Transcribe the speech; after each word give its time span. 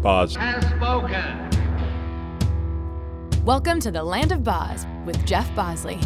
Boz. 0.00 0.36
has 0.36 0.64
spoken. 0.64 1.50
Welcome 3.44 3.80
to 3.80 3.90
the 3.90 4.04
Land 4.04 4.30
of 4.30 4.44
Boz 4.44 4.86
with 5.04 5.26
Jeff 5.26 5.52
Bosley. 5.56 5.98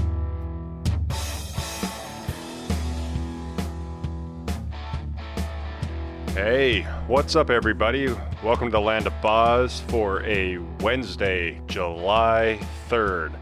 Hey, 6.29 6.87
what's 7.07 7.37
up, 7.37 7.51
everybody? 7.51 8.09
Welcome 8.43 8.69
to 8.69 8.73
the 8.73 8.81
Land 8.81 9.07
of 9.07 9.13
Boz 9.21 9.83
for 9.89 10.23
a 10.23 10.57
Wednesday, 10.81 11.61
July 11.67 12.59
3rd. 12.89 13.35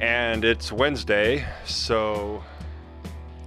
And 0.00 0.46
it's 0.46 0.72
Wednesday, 0.72 1.46
so 1.66 2.42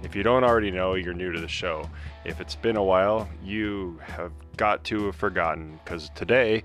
if 0.04 0.14
you 0.14 0.22
don't 0.22 0.44
already 0.44 0.70
know, 0.70 0.94
you're 0.94 1.14
new 1.14 1.32
to 1.32 1.40
the 1.40 1.48
show. 1.48 1.90
If 2.24 2.40
it's 2.40 2.54
been 2.54 2.76
a 2.76 2.84
while, 2.84 3.28
you 3.42 3.98
have 4.04 4.30
got 4.58 4.82
to 4.82 5.06
have 5.06 5.14
forgotten 5.14 5.78
because 5.84 6.10
today, 6.16 6.64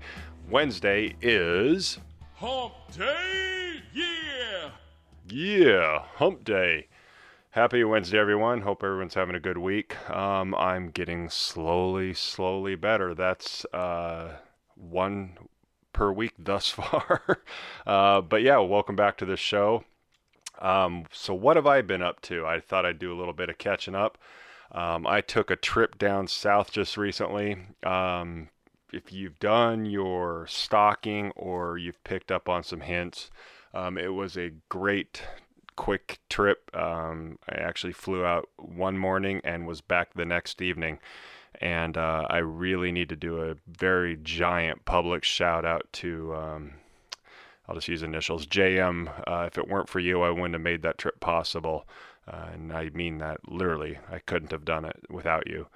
Wednesday, 0.50 1.14
is. 1.22 1.98
Hump 2.34 2.74
Day, 2.92 3.82
yeah! 3.94 4.70
Yeah, 5.28 6.04
Hump 6.16 6.42
Day. 6.42 6.88
Happy 7.50 7.84
Wednesday, 7.84 8.18
everyone. 8.18 8.62
Hope 8.62 8.82
everyone's 8.82 9.14
having 9.14 9.36
a 9.36 9.40
good 9.40 9.58
week. 9.58 9.96
Um, 10.10 10.56
I'm 10.56 10.90
getting 10.90 11.30
slowly, 11.30 12.14
slowly 12.14 12.74
better. 12.74 13.14
That's 13.14 13.64
uh, 13.66 14.38
one 14.74 15.38
per 15.92 16.10
week 16.10 16.34
thus 16.36 16.68
far. 16.70 17.44
uh, 17.86 18.22
but 18.22 18.42
yeah, 18.42 18.58
welcome 18.58 18.96
back 18.96 19.16
to 19.18 19.24
the 19.24 19.36
show. 19.36 19.84
Um, 20.58 21.04
so, 21.12 21.32
what 21.32 21.54
have 21.54 21.68
I 21.68 21.80
been 21.80 22.02
up 22.02 22.20
to? 22.22 22.44
I 22.44 22.58
thought 22.58 22.84
I'd 22.84 22.98
do 22.98 23.12
a 23.12 23.18
little 23.18 23.32
bit 23.32 23.50
of 23.50 23.58
catching 23.58 23.94
up. 23.94 24.18
Um, 24.74 25.06
I 25.06 25.20
took 25.20 25.50
a 25.50 25.56
trip 25.56 25.98
down 25.98 26.26
south 26.26 26.72
just 26.72 26.96
recently. 26.96 27.56
Um, 27.84 28.48
if 28.92 29.12
you've 29.12 29.38
done 29.38 29.86
your 29.86 30.46
stalking 30.48 31.30
or 31.36 31.78
you've 31.78 32.02
picked 32.04 32.32
up 32.32 32.48
on 32.48 32.64
some 32.64 32.80
hints, 32.80 33.30
um, 33.72 33.96
it 33.96 34.08
was 34.08 34.36
a 34.36 34.52
great 34.68 35.22
quick 35.76 36.18
trip. 36.28 36.70
Um, 36.74 37.38
I 37.48 37.56
actually 37.56 37.92
flew 37.92 38.24
out 38.24 38.48
one 38.56 38.98
morning 38.98 39.40
and 39.44 39.66
was 39.66 39.80
back 39.80 40.14
the 40.14 40.24
next 40.24 40.60
evening. 40.60 40.98
And 41.60 41.96
uh, 41.96 42.26
I 42.28 42.38
really 42.38 42.90
need 42.90 43.08
to 43.10 43.16
do 43.16 43.42
a 43.42 43.54
very 43.68 44.16
giant 44.16 44.84
public 44.84 45.22
shout 45.22 45.64
out 45.64 45.86
to, 45.94 46.34
um, 46.34 46.74
I'll 47.68 47.76
just 47.76 47.88
use 47.88 48.02
initials, 48.02 48.46
JM. 48.46 49.08
Uh, 49.26 49.44
if 49.46 49.56
it 49.56 49.68
weren't 49.68 49.88
for 49.88 50.00
you, 50.00 50.22
I 50.22 50.30
wouldn't 50.30 50.54
have 50.54 50.60
made 50.60 50.82
that 50.82 50.98
trip 50.98 51.20
possible. 51.20 51.86
Uh, 52.26 52.48
and 52.54 52.72
I 52.72 52.90
mean 52.90 53.18
that 53.18 53.40
literally. 53.48 53.98
I 54.10 54.18
couldn't 54.18 54.52
have 54.52 54.64
done 54.64 54.84
it 54.84 55.04
without 55.10 55.46
you. 55.46 55.66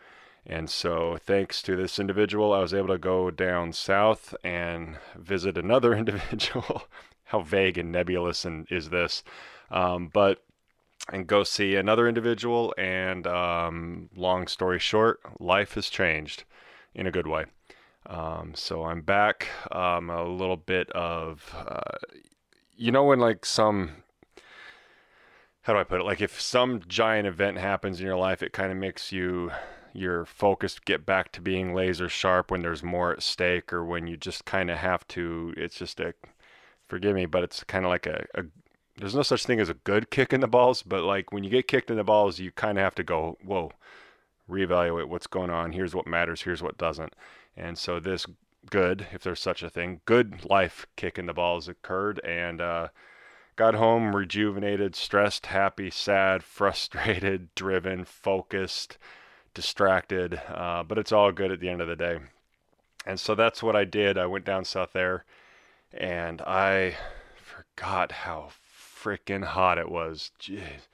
And 0.47 0.71
so, 0.71 1.19
thanks 1.21 1.61
to 1.63 1.77
this 1.77 1.99
individual, 1.99 2.55
I 2.55 2.61
was 2.61 2.73
able 2.73 2.89
to 2.89 2.99
go 2.99 3.31
down 3.31 3.73
south 3.75 4.35
and 4.43 4.97
visit 5.17 5.59
another 5.59 5.95
individual. 6.03 6.85
How 7.25 7.41
vague 7.43 7.77
and 7.77 7.93
nebulous 7.93 8.47
and 8.47 8.67
is 8.71 8.89
this? 8.89 9.23
Um, 9.71 10.09
but 10.13 10.43
and 11.13 11.27
go 11.27 11.43
see 11.45 11.75
another 11.77 12.09
individual. 12.09 12.75
And 12.77 13.27
um, 13.27 14.11
long 14.15 14.47
story 14.47 14.79
short, 14.79 15.21
life 15.41 15.75
has 15.75 15.89
changed 15.89 16.45
in 16.95 17.07
a 17.07 17.11
good 17.11 17.27
way. 17.27 17.47
Um, 18.07 18.53
so 18.55 18.85
I'm 18.85 19.03
back. 19.03 19.49
Um, 19.71 20.11
a 20.11 20.25
little 20.25 20.57
bit 20.57 20.91
of, 20.93 21.55
uh, 21.55 21.99
you 22.77 22.91
know, 22.91 23.05
when 23.05 23.21
like 23.21 23.45
some, 23.45 23.91
how 25.69 25.75
do 25.75 25.81
I 25.81 25.85
put 25.85 26.01
it? 26.01 26.05
Like 26.05 26.23
if 26.23 26.41
some 26.41 26.81
giant 26.89 27.27
event 27.27 27.59
happens 27.59 28.01
in 28.01 28.07
your 28.07 28.17
life, 28.17 28.43
it 28.43 28.55
kind 28.55 28.73
of 28.73 28.79
makes 28.79 29.13
you 29.13 29.53
your 29.93 30.25
focus 30.25 30.79
get 30.79 31.05
back 31.05 31.31
to 31.33 31.43
being 31.43 31.75
laser 31.75 32.09
sharp 32.09 32.51
when 32.51 32.63
there's 32.63 32.83
more 32.83 33.13
at 33.13 33.23
stake, 33.23 33.71
or 33.71 33.85
when 33.85 34.07
you 34.07 34.17
just 34.17 34.47
kind 34.47 34.71
of 34.71 34.79
have 34.79 35.07
to. 35.09 35.53
It's 35.59 35.77
just 35.77 36.01
a, 36.01 36.15
forgive 36.87 37.15
me, 37.15 37.27
but 37.27 37.43
it's 37.43 37.65
kind 37.65 37.85
of 37.85 37.91
like 37.91 38.07
a, 38.07 38.25
a 38.35 38.45
there's 38.97 39.15
no 39.15 39.21
such 39.21 39.45
thing 39.45 39.61
as 39.61 39.69
a 39.69 39.75
good 39.75 40.11
kick 40.11 40.33
in 40.33 40.41
the 40.41 40.49
balls, 40.49 40.83
but 40.83 41.05
like 41.05 41.33
when 41.33 41.45
you 41.45 41.51
get 41.51 41.69
kicked 41.69 41.91
in 41.91 41.99
the 41.99 42.05
balls, 42.05 42.39
you 42.39 42.51
kind 42.51 42.79
of 42.79 42.85
have 42.85 42.95
to 42.95 43.05
go, 43.05 43.37
whoa, 43.45 43.71
reevaluate 44.49 45.09
what's 45.09 45.27
going 45.27 45.51
on. 45.51 45.73
Here's 45.73 45.95
what 45.95 46.07
matters. 46.07 46.41
Here's 46.41 46.63
what 46.63 46.79
doesn't. 46.79 47.13
And 47.59 47.77
so 47.77 48.01
this 48.01 48.25
good, 48.71 49.07
if 49.13 49.23
there's 49.23 49.41
such 49.41 49.63
a 49.63 49.69
thing, 49.69 50.01
good 50.07 50.49
life 50.49 50.87
kick 50.97 51.19
in 51.19 51.27
the 51.27 51.35
balls 51.35 51.69
occurred, 51.69 52.21
and 52.25 52.63
uh, 52.63 52.89
got 53.59 53.75
home 53.75 54.15
rejuvenated, 54.15 54.95
stressed, 54.95 55.47
happy, 55.47 55.91
sad, 55.91 56.43
frustrated, 56.45 57.53
driven, 57.57 58.05
focused, 58.05 58.97
distracted. 59.53 60.41
Uh, 60.49 60.85
but 60.85 60.97
it's 60.97 61.11
all 61.11 61.33
good 61.33 61.51
at 61.51 61.59
the 61.59 61.69
end 61.69 61.83
of 61.83 61.89
the 61.89 61.97
day. 61.97 62.19
And 63.05 63.19
so 63.19 63.35
that's 63.35 63.63
what 63.63 63.75
I 63.75 63.85
did. 63.85 64.17
I 64.17 64.27
went 64.27 64.45
down 64.45 64.65
south 64.65 64.93
there, 64.93 65.25
and 65.93 66.41
I 66.43 66.97
forgot 67.37 68.13
how 68.13 68.51
freaking 69.03 69.45
hot 69.45 69.79
it 69.79 69.91
was. 69.91 70.31
Jeez. 70.41 70.87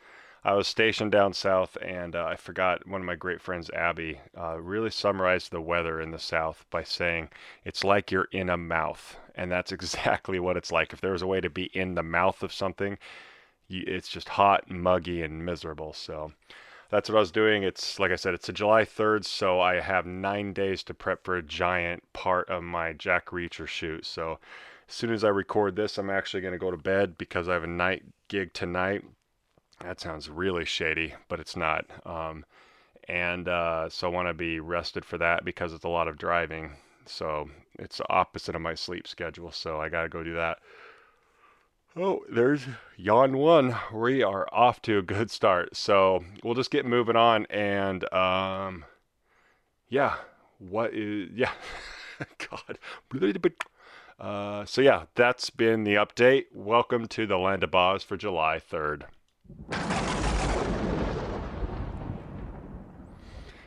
I 0.46 0.52
was 0.52 0.68
stationed 0.68 1.10
down 1.10 1.32
south, 1.32 1.78
and 1.80 2.14
uh, 2.14 2.26
I 2.26 2.36
forgot 2.36 2.86
one 2.86 3.00
of 3.00 3.06
my 3.06 3.14
great 3.14 3.40
friends, 3.40 3.70
Abby, 3.70 4.20
uh, 4.38 4.60
really 4.60 4.90
summarized 4.90 5.50
the 5.50 5.60
weather 5.60 6.02
in 6.02 6.10
the 6.10 6.18
south 6.18 6.66
by 6.68 6.82
saying 6.82 7.30
it's 7.64 7.82
like 7.82 8.12
you're 8.12 8.28
in 8.30 8.50
a 8.50 8.58
mouth. 8.58 9.16
And 9.34 9.50
that's 9.50 9.72
exactly 9.78 10.38
what 10.38 10.58
it's 10.58 10.70
like. 10.70 10.92
If 10.92 11.00
there 11.00 11.12
was 11.12 11.22
a 11.22 11.26
way 11.26 11.40
to 11.40 11.48
be 11.48 11.70
in 11.72 11.94
the 11.94 12.02
mouth 12.02 12.42
of 12.42 12.52
something, 12.52 12.98
it's 13.70 14.08
just 14.08 14.28
hot, 14.28 14.70
muggy, 14.70 15.22
and 15.22 15.46
miserable. 15.46 15.94
So 15.94 16.32
that's 16.90 17.08
what 17.08 17.16
I 17.16 17.20
was 17.20 17.32
doing. 17.32 17.62
It's 17.62 17.98
like 17.98 18.12
I 18.12 18.16
said, 18.16 18.34
it's 18.34 18.50
a 18.50 18.52
July 18.52 18.84
3rd, 18.84 19.24
so 19.24 19.62
I 19.62 19.80
have 19.80 20.04
nine 20.04 20.52
days 20.52 20.82
to 20.84 20.94
prep 20.94 21.24
for 21.24 21.36
a 21.36 21.42
giant 21.42 22.02
part 22.12 22.50
of 22.50 22.62
my 22.62 22.92
Jack 22.92 23.30
Reacher 23.30 23.66
shoot. 23.66 24.04
So 24.04 24.38
as 24.86 24.94
soon 24.94 25.10
as 25.10 25.24
I 25.24 25.28
record 25.28 25.74
this, 25.74 25.96
I'm 25.96 26.10
actually 26.10 26.42
going 26.42 26.52
to 26.52 26.58
go 26.58 26.70
to 26.70 26.76
bed 26.76 27.16
because 27.16 27.48
I 27.48 27.54
have 27.54 27.64
a 27.64 27.66
night 27.66 28.02
gig 28.28 28.52
tonight. 28.52 29.04
That 29.80 30.00
sounds 30.00 30.30
really 30.30 30.64
shady, 30.64 31.14
but 31.28 31.40
it's 31.40 31.56
not. 31.56 31.84
Um, 32.06 32.44
and 33.08 33.48
uh, 33.48 33.88
so 33.88 34.08
I 34.08 34.10
want 34.10 34.28
to 34.28 34.34
be 34.34 34.60
rested 34.60 35.04
for 35.04 35.18
that 35.18 35.44
because 35.44 35.72
it's 35.72 35.84
a 35.84 35.88
lot 35.88 36.08
of 36.08 36.16
driving. 36.16 36.72
So 37.06 37.50
it's 37.78 38.00
opposite 38.08 38.54
of 38.54 38.62
my 38.62 38.74
sleep 38.74 39.06
schedule. 39.06 39.52
So 39.52 39.80
I 39.80 39.88
got 39.88 40.02
to 40.02 40.08
go 40.08 40.22
do 40.22 40.34
that. 40.34 40.58
Oh, 41.96 42.24
there's 42.28 42.66
yawn 42.96 43.36
one. 43.36 43.76
We 43.92 44.22
are 44.22 44.48
off 44.52 44.82
to 44.82 44.98
a 44.98 45.02
good 45.02 45.30
start. 45.30 45.76
So 45.76 46.24
we'll 46.42 46.54
just 46.54 46.70
get 46.70 46.86
moving 46.86 47.16
on. 47.16 47.46
And 47.46 48.10
um, 48.12 48.84
yeah, 49.88 50.16
what 50.58 50.94
is, 50.94 51.30
yeah, 51.34 51.52
God. 52.38 52.78
Uh, 54.18 54.64
so 54.64 54.80
yeah, 54.80 55.04
that's 55.14 55.50
been 55.50 55.84
the 55.84 55.94
update. 55.94 56.46
Welcome 56.54 57.06
to 57.08 57.26
the 57.26 57.38
Land 57.38 57.62
of 57.64 57.70
Boz 57.70 58.02
for 58.02 58.16
July 58.16 58.60
3rd. 58.60 59.04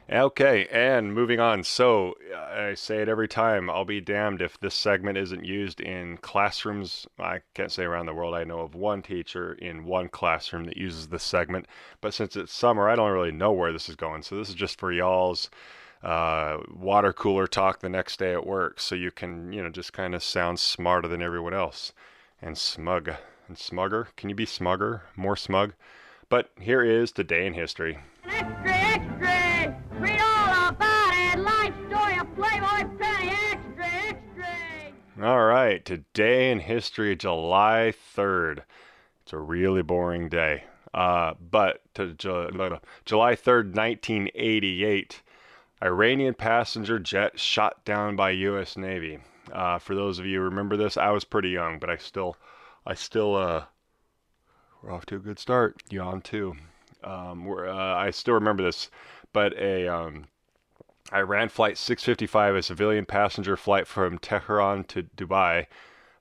Okay, 0.10 0.68
and 0.72 1.14
moving 1.14 1.42
on. 1.42 1.66
So 1.66 2.16
I 2.34 2.76
say 2.76 3.02
it 3.02 3.10
every 3.10 3.28
time. 3.28 3.70
I'll 3.70 3.84
be 3.84 4.00
damned 4.00 4.42
if 4.42 4.58
this 4.58 4.74
segment 4.74 5.18
isn't 5.18 5.44
used 5.44 5.82
in 5.82 6.16
classrooms. 6.18 7.06
I 7.20 7.42
can't 7.54 7.74
say 7.74 7.84
around 7.84 8.06
the 8.06 8.14
world. 8.14 8.34
I 8.34 8.46
know 8.46 8.62
of 8.62 8.74
one 8.74 9.02
teacher 9.02 9.54
in 9.54 9.84
one 9.84 10.08
classroom 10.08 10.64
that 10.64 10.78
uses 10.78 11.10
this 11.10 11.24
segment. 11.24 11.68
But 12.00 12.14
since 12.14 12.38
it's 12.38 12.54
summer, 12.54 12.88
I 12.88 12.96
don't 12.96 13.12
really 13.12 13.34
know 13.34 13.52
where 13.52 13.74
this 13.74 13.90
is 13.90 13.98
going. 13.98 14.22
So 14.22 14.38
this 14.38 14.48
is 14.48 14.56
just 14.56 14.80
for 14.80 14.94
y'all's 14.94 15.50
uh, 16.02 16.60
water 16.74 17.12
cooler 17.12 17.46
talk 17.46 17.82
the 17.82 17.90
next 17.90 18.18
day 18.18 18.32
at 18.32 18.46
work, 18.46 18.80
so 18.80 18.96
you 18.96 19.12
can, 19.12 19.52
you 19.52 19.62
know, 19.62 19.70
just 19.70 19.92
kind 19.92 20.16
of 20.16 20.24
sound 20.24 20.60
smarter 20.60 21.10
than 21.10 21.22
everyone 21.22 21.54
else 21.54 21.92
and 22.42 22.58
smug 22.58 23.12
and 23.48 23.58
smugger. 23.58 24.08
Can 24.16 24.30
you 24.30 24.36
be 24.36 24.46
smugger, 24.46 25.02
more 25.16 25.36
smug? 25.36 25.74
But 26.30 26.50
here 26.60 26.84
is 26.84 27.12
today 27.12 27.46
in 27.46 27.54
history. 27.54 28.00
Extra, 28.26 28.72
extra! 28.72 29.82
Read 30.00 30.20
all 30.20 30.70
about 30.70 31.14
it. 31.14 31.40
Life 31.40 31.74
story 31.88 32.20
of 32.20 32.36
Playboy 32.36 32.98
Penny. 32.98 33.32
Extra, 33.52 33.86
extra! 33.86 35.26
All 35.26 35.46
right, 35.46 35.84
today 35.84 36.52
in 36.52 36.60
history, 36.60 37.16
July 37.16 37.94
3rd. 38.16 38.64
It's 39.24 39.34
a 39.34 39.38
really 39.38 39.82
boring 39.82 40.30
day. 40.30 40.64
Uh, 40.94 41.34
but 41.40 41.82
to 41.94 42.14
Ju- 42.14 42.80
July 43.06 43.36
3rd, 43.36 43.76
1988, 43.76 45.22
Iranian 45.84 46.34
passenger 46.34 46.98
jet 46.98 47.40
shot 47.40 47.86
down 47.86 48.16
by 48.16 48.32
U.S. 48.32 48.76
Navy. 48.78 49.20
Uh, 49.52 49.78
for 49.78 49.96
those 49.96 50.18
of 50.20 50.26
you 50.26 50.40
who 50.40 50.46
remember 50.46 50.76
this, 50.76 50.98
I 50.98 51.12
was 51.12 51.24
pretty 51.24 51.50
young, 51.50 51.78
but 51.78 51.90
I 51.90 51.98
still, 51.98 52.36
I 52.90 52.94
still, 52.94 53.36
uh, 53.36 53.66
we're 54.82 54.94
off 54.94 55.06
to 55.08 55.18
a 55.18 55.20
good 55.20 55.40
start. 55.40 55.84
Yawn 55.90 56.22
too. 56.22 56.56
Um, 57.04 57.44
we're, 57.44 57.68
uh, 57.68 57.96
I 57.96 58.12
still 58.12 58.36
remember 58.36 58.64
this, 58.64 58.90
but 59.34 59.54
a 59.58 59.90
um, 59.90 60.28
Iran 61.14 61.50
flight 61.50 61.78
655, 61.78 62.56
a 62.56 62.64
civilian 62.64 63.06
passenger 63.06 63.58
flight 63.58 63.88
from 63.88 64.18
Tehran 64.20 64.86
to 64.86 65.04
Dubai, 65.04 65.66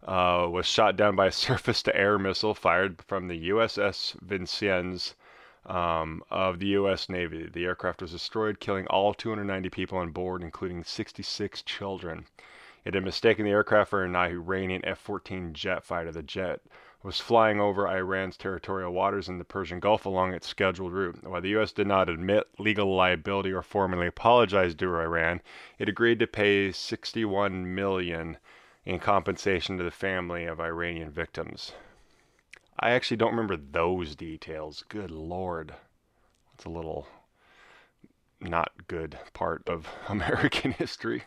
uh, 0.03 0.49
was 0.51 0.67
shot 0.67 0.97
down 0.97 1.15
by 1.15 1.27
a 1.27 1.33
surface-to-air 1.47 2.19
missile 2.19 2.53
fired 2.53 3.01
from 3.01 3.29
the 3.29 3.51
USS 3.51 4.21
Vincennes 4.21 5.15
um, 5.67 6.21
of 6.31 6.59
the 6.59 6.67
U.S. 6.69 7.09
Navy. 7.09 7.49
The 7.49 7.65
aircraft 7.65 8.03
was 8.03 8.11
destroyed, 8.11 8.59
killing 8.59 8.89
all 8.89 9.15
290 9.15 9.71
people 9.71 9.99
on 9.99 10.11
board, 10.11 10.43
including 10.43 10.83
66 10.83 11.63
children. 11.63 12.27
It 12.87 12.95
had 12.95 13.03
mistaken 13.03 13.45
the 13.45 13.51
aircraft 13.51 13.91
for 13.91 14.05
an 14.05 14.15
Iranian 14.15 14.85
F 14.85 14.99
14 15.01 15.53
jet 15.55 15.83
fighter. 15.83 16.13
The 16.13 16.23
jet 16.23 16.61
was 17.03 17.21
flying 17.21 17.61
over 17.61 17.89
Iran's 17.89 18.37
territorial 18.37 18.93
waters 18.93 19.29
in 19.29 19.39
the 19.39 19.45
Persian 19.45 19.81
Gulf 19.81 20.07
along 20.07 20.33
its 20.33 20.47
scheduled 20.47 20.93
route. 20.93 21.25
While 21.25 21.41
the 21.41 21.49
U.S. 21.49 21.73
did 21.73 21.89
not 21.89 22.09
admit 22.09 22.47
legal 22.61 22.95
liability 22.95 23.51
or 23.51 23.63
formally 23.63 24.07
apologize 24.07 24.77
to 24.77 24.95
Iran, 25.01 25.43
it 25.81 25.89
agreed 25.89 26.21
to 26.21 26.29
pay 26.29 26.71
61 26.71 27.75
million 27.75 28.39
in 28.85 29.01
compensation 29.01 29.77
to 29.79 29.83
the 29.83 29.91
family 29.91 30.45
of 30.45 30.61
Iranian 30.61 31.11
victims. 31.11 31.73
I 32.79 32.91
actually 32.93 33.17
don't 33.17 33.33
remember 33.33 33.57
those 33.57 34.15
details. 34.15 34.85
Good 34.89 35.11
lord. 35.11 35.75
It's 36.55 36.67
a 36.67 36.71
little 36.71 37.09
not 38.39 38.87
good 38.87 39.19
part 39.33 39.69
of 39.69 39.89
American 40.09 40.71
history. 40.71 41.25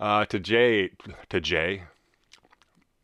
Uh, 0.00 0.24
to 0.26 0.40
Jay, 0.40 0.90
to 1.28 1.40
Jay, 1.40 1.84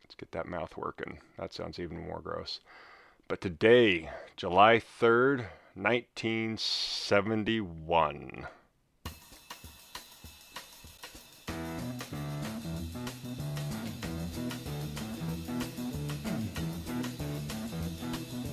let's 0.03 0.15
get 0.15 0.31
that 0.31 0.45
mouth 0.45 0.75
working. 0.75 1.19
That 1.37 1.53
sounds 1.53 1.79
even 1.79 2.05
more 2.05 2.19
gross. 2.19 2.59
But 3.29 3.39
today, 3.39 4.09
July 4.35 4.81
3rd, 5.01 5.45
1971. 5.75 8.45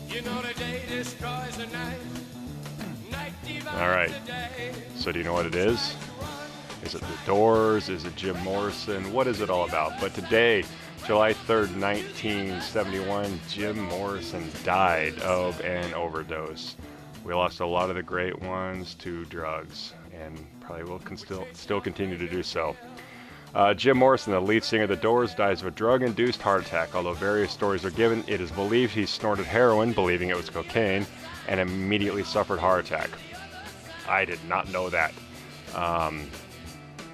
You 0.09 0.23
know 0.23 0.41
the 0.43 0.55
day 0.55 0.83
destroys 0.89 1.57
the 1.57 1.67
night. 1.67 1.99
Night 3.11 3.33
divides 3.45 3.81
All 3.81 3.89
right. 3.89 4.13
So, 4.97 5.11
do 5.11 5.19
you 5.19 5.25
know 5.25 5.33
what 5.33 5.47
it 5.47 5.57
is? 5.57 5.97
Is 6.89 6.95
it 6.95 7.03
the 7.03 7.27
Doors? 7.27 7.91
Is 7.91 8.07
it 8.07 8.17
Jim 8.17 8.43
Morrison? 8.43 9.13
What 9.13 9.27
is 9.27 9.43
it 9.43 9.51
all 9.51 9.69
about? 9.69 10.01
But 10.01 10.15
today, 10.15 10.65
July 11.07 11.35
3rd, 11.35 11.79
1971, 11.79 13.39
Jim 13.47 13.79
Morrison 13.79 14.49
died 14.65 15.19
of 15.19 15.61
an 15.61 15.93
overdose. 15.93 16.77
We 17.25 17.35
lost 17.35 17.61
a 17.61 17.67
lot 17.67 17.91
of 17.91 17.97
the 17.97 18.03
great 18.03 18.41
ones 18.41 18.95
to 19.01 19.27
drugs, 19.27 19.93
and 20.19 20.47
probably 20.61 20.85
will 20.85 20.99
con- 21.01 21.19
still, 21.19 21.47
still 21.53 21.79
continue 21.79 22.17
to 22.17 22.27
do 22.27 22.43
so. 22.43 22.75
Uh, 23.55 23.75
Jim 23.75 23.99
Morrison, 23.99 24.33
the 24.33 24.41
lead 24.41 24.65
singer 24.65 24.85
of 24.85 24.89
The 24.89 24.97
Doors, 24.97 25.35
dies 25.35 25.61
of 25.61 25.67
a 25.67 25.73
drug 25.73 26.03
induced 26.03 26.41
heart 26.41 26.65
attack. 26.65 26.95
Although 26.95 27.13
various 27.13 27.53
stories 27.53 27.85
are 27.85 27.91
given, 27.91 28.25
it 28.27 28.41
is 28.41 28.51
believed 28.53 28.95
he 28.95 29.05
snorted 29.05 29.45
heroin, 29.45 29.93
believing 29.93 30.31
it 30.31 30.37
was 30.37 30.49
cocaine, 30.49 31.07
and 31.49 31.61
immediately 31.61 32.25
suffered 32.25 32.59
heart 32.59 32.87
attack. 32.87 33.11
I 34.09 34.25
did 34.25 34.43
not 34.49 34.73
know 34.73 34.89
that. 34.89 35.13
Um, 35.75 36.31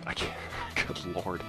I 0.07 0.15
can't, 0.15 0.33
good 0.87 1.05
lord. 1.25 1.43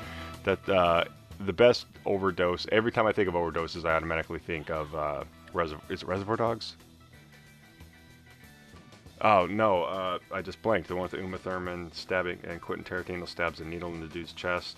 That 0.43 0.67
uh, 0.69 1.05
the 1.45 1.53
best 1.53 1.85
overdose, 2.05 2.65
every 2.71 2.91
time 2.91 3.05
I 3.07 3.11
think 3.11 3.27
of 3.27 3.33
overdoses, 3.35 3.85
I 3.85 3.95
automatically 3.95 4.39
think 4.39 4.69
of 4.69 4.93
uh, 4.95 5.23
Reserv- 5.53 5.81
is 5.89 6.03
it 6.03 6.07
Reservoir 6.07 6.35
Dogs? 6.35 6.75
Oh, 9.21 9.45
no, 9.45 9.83
uh, 9.83 10.19
I 10.31 10.41
just 10.41 10.61
blanked. 10.61 10.87
The 10.87 10.95
one 10.95 11.03
with 11.03 11.13
Uma 11.13 11.37
Thurman 11.37 11.91
stabbing 11.93 12.37
and 12.43 12.61
Quentin 12.61 12.83
Tarantino 12.85 13.27
stabs 13.27 13.59
a 13.61 13.65
needle 13.65 13.91
in 13.93 14.01
the 14.01 14.07
dude's 14.07 14.33
chest. 14.33 14.77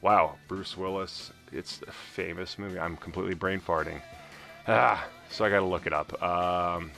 Wow, 0.00 0.36
Bruce 0.48 0.76
Willis. 0.76 1.30
It's 1.52 1.82
a 1.86 1.92
famous 1.92 2.58
movie. 2.58 2.78
I'm 2.78 2.96
completely 2.96 3.34
brain 3.34 3.60
farting. 3.60 4.00
Ah, 4.66 5.06
so 5.30 5.44
I 5.44 5.50
gotta 5.50 5.66
look 5.66 5.86
it 5.86 5.92
up. 5.92 6.20
Um, 6.22 6.90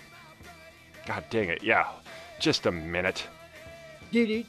God 1.06 1.24
dang 1.30 1.48
it. 1.48 1.62
Yeah, 1.62 1.88
just 2.38 2.66
a 2.66 2.72
minute. 2.72 3.26
Do-do, 4.12 4.44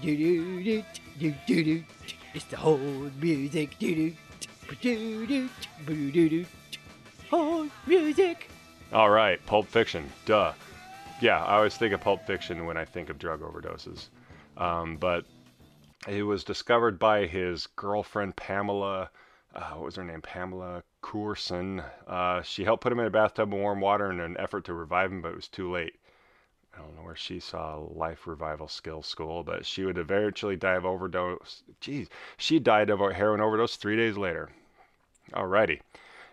do-do, 0.00 0.62
do-do, 0.62 1.34
do-do. 1.44 1.84
It's 2.34 2.44
the 2.44 2.56
whole 2.56 2.78
music. 3.20 3.76
Do-do, 3.80 4.14
do-do, 4.80 5.48
do-do, 5.84 6.46
whole 7.28 7.66
music. 7.84 8.48
All 8.92 9.10
right, 9.10 9.44
Pulp 9.44 9.66
Fiction. 9.66 10.08
Duh. 10.24 10.52
Yeah, 11.20 11.42
I 11.44 11.56
always 11.56 11.76
think 11.76 11.92
of 11.92 12.00
Pulp 12.00 12.24
Fiction 12.28 12.64
when 12.64 12.76
I 12.76 12.84
think 12.84 13.10
of 13.10 13.18
drug 13.18 13.40
overdoses. 13.40 14.06
Um, 14.56 14.96
but 14.98 15.24
it 16.06 16.22
was 16.22 16.44
discovered 16.44 17.00
by 17.00 17.26
his 17.26 17.66
girlfriend 17.74 18.36
Pamela. 18.36 19.10
Uh, 19.52 19.70
what 19.72 19.84
was 19.86 19.96
her 19.96 20.04
name? 20.04 20.22
Pamela 20.22 20.84
Courson. 21.02 21.82
Uh, 22.06 22.42
she 22.42 22.62
helped 22.62 22.84
put 22.84 22.92
him 22.92 23.00
in 23.00 23.06
a 23.06 23.10
bathtub 23.10 23.52
of 23.52 23.58
warm 23.58 23.80
water 23.80 24.12
in 24.12 24.20
an 24.20 24.36
effort 24.38 24.64
to 24.66 24.74
revive 24.74 25.10
him, 25.10 25.22
but 25.22 25.32
it 25.32 25.36
was 25.36 25.48
too 25.48 25.72
late. 25.72 25.94
I 26.78 26.82
don't 26.82 26.96
know 26.96 27.02
where 27.02 27.16
she 27.16 27.40
saw 27.40 27.84
life 27.90 28.26
revival 28.26 28.68
skills 28.68 29.06
school, 29.06 29.42
but 29.42 29.66
she 29.66 29.84
would 29.84 29.98
eventually 29.98 30.56
die 30.56 30.74
of 30.74 30.86
overdose. 30.86 31.62
Jeez, 31.80 32.08
she 32.36 32.58
died 32.58 32.90
of 32.90 33.00
a 33.00 33.12
heroin 33.12 33.40
overdose 33.40 33.76
three 33.76 33.96
days 33.96 34.16
later. 34.16 34.48
Alrighty, 35.32 35.80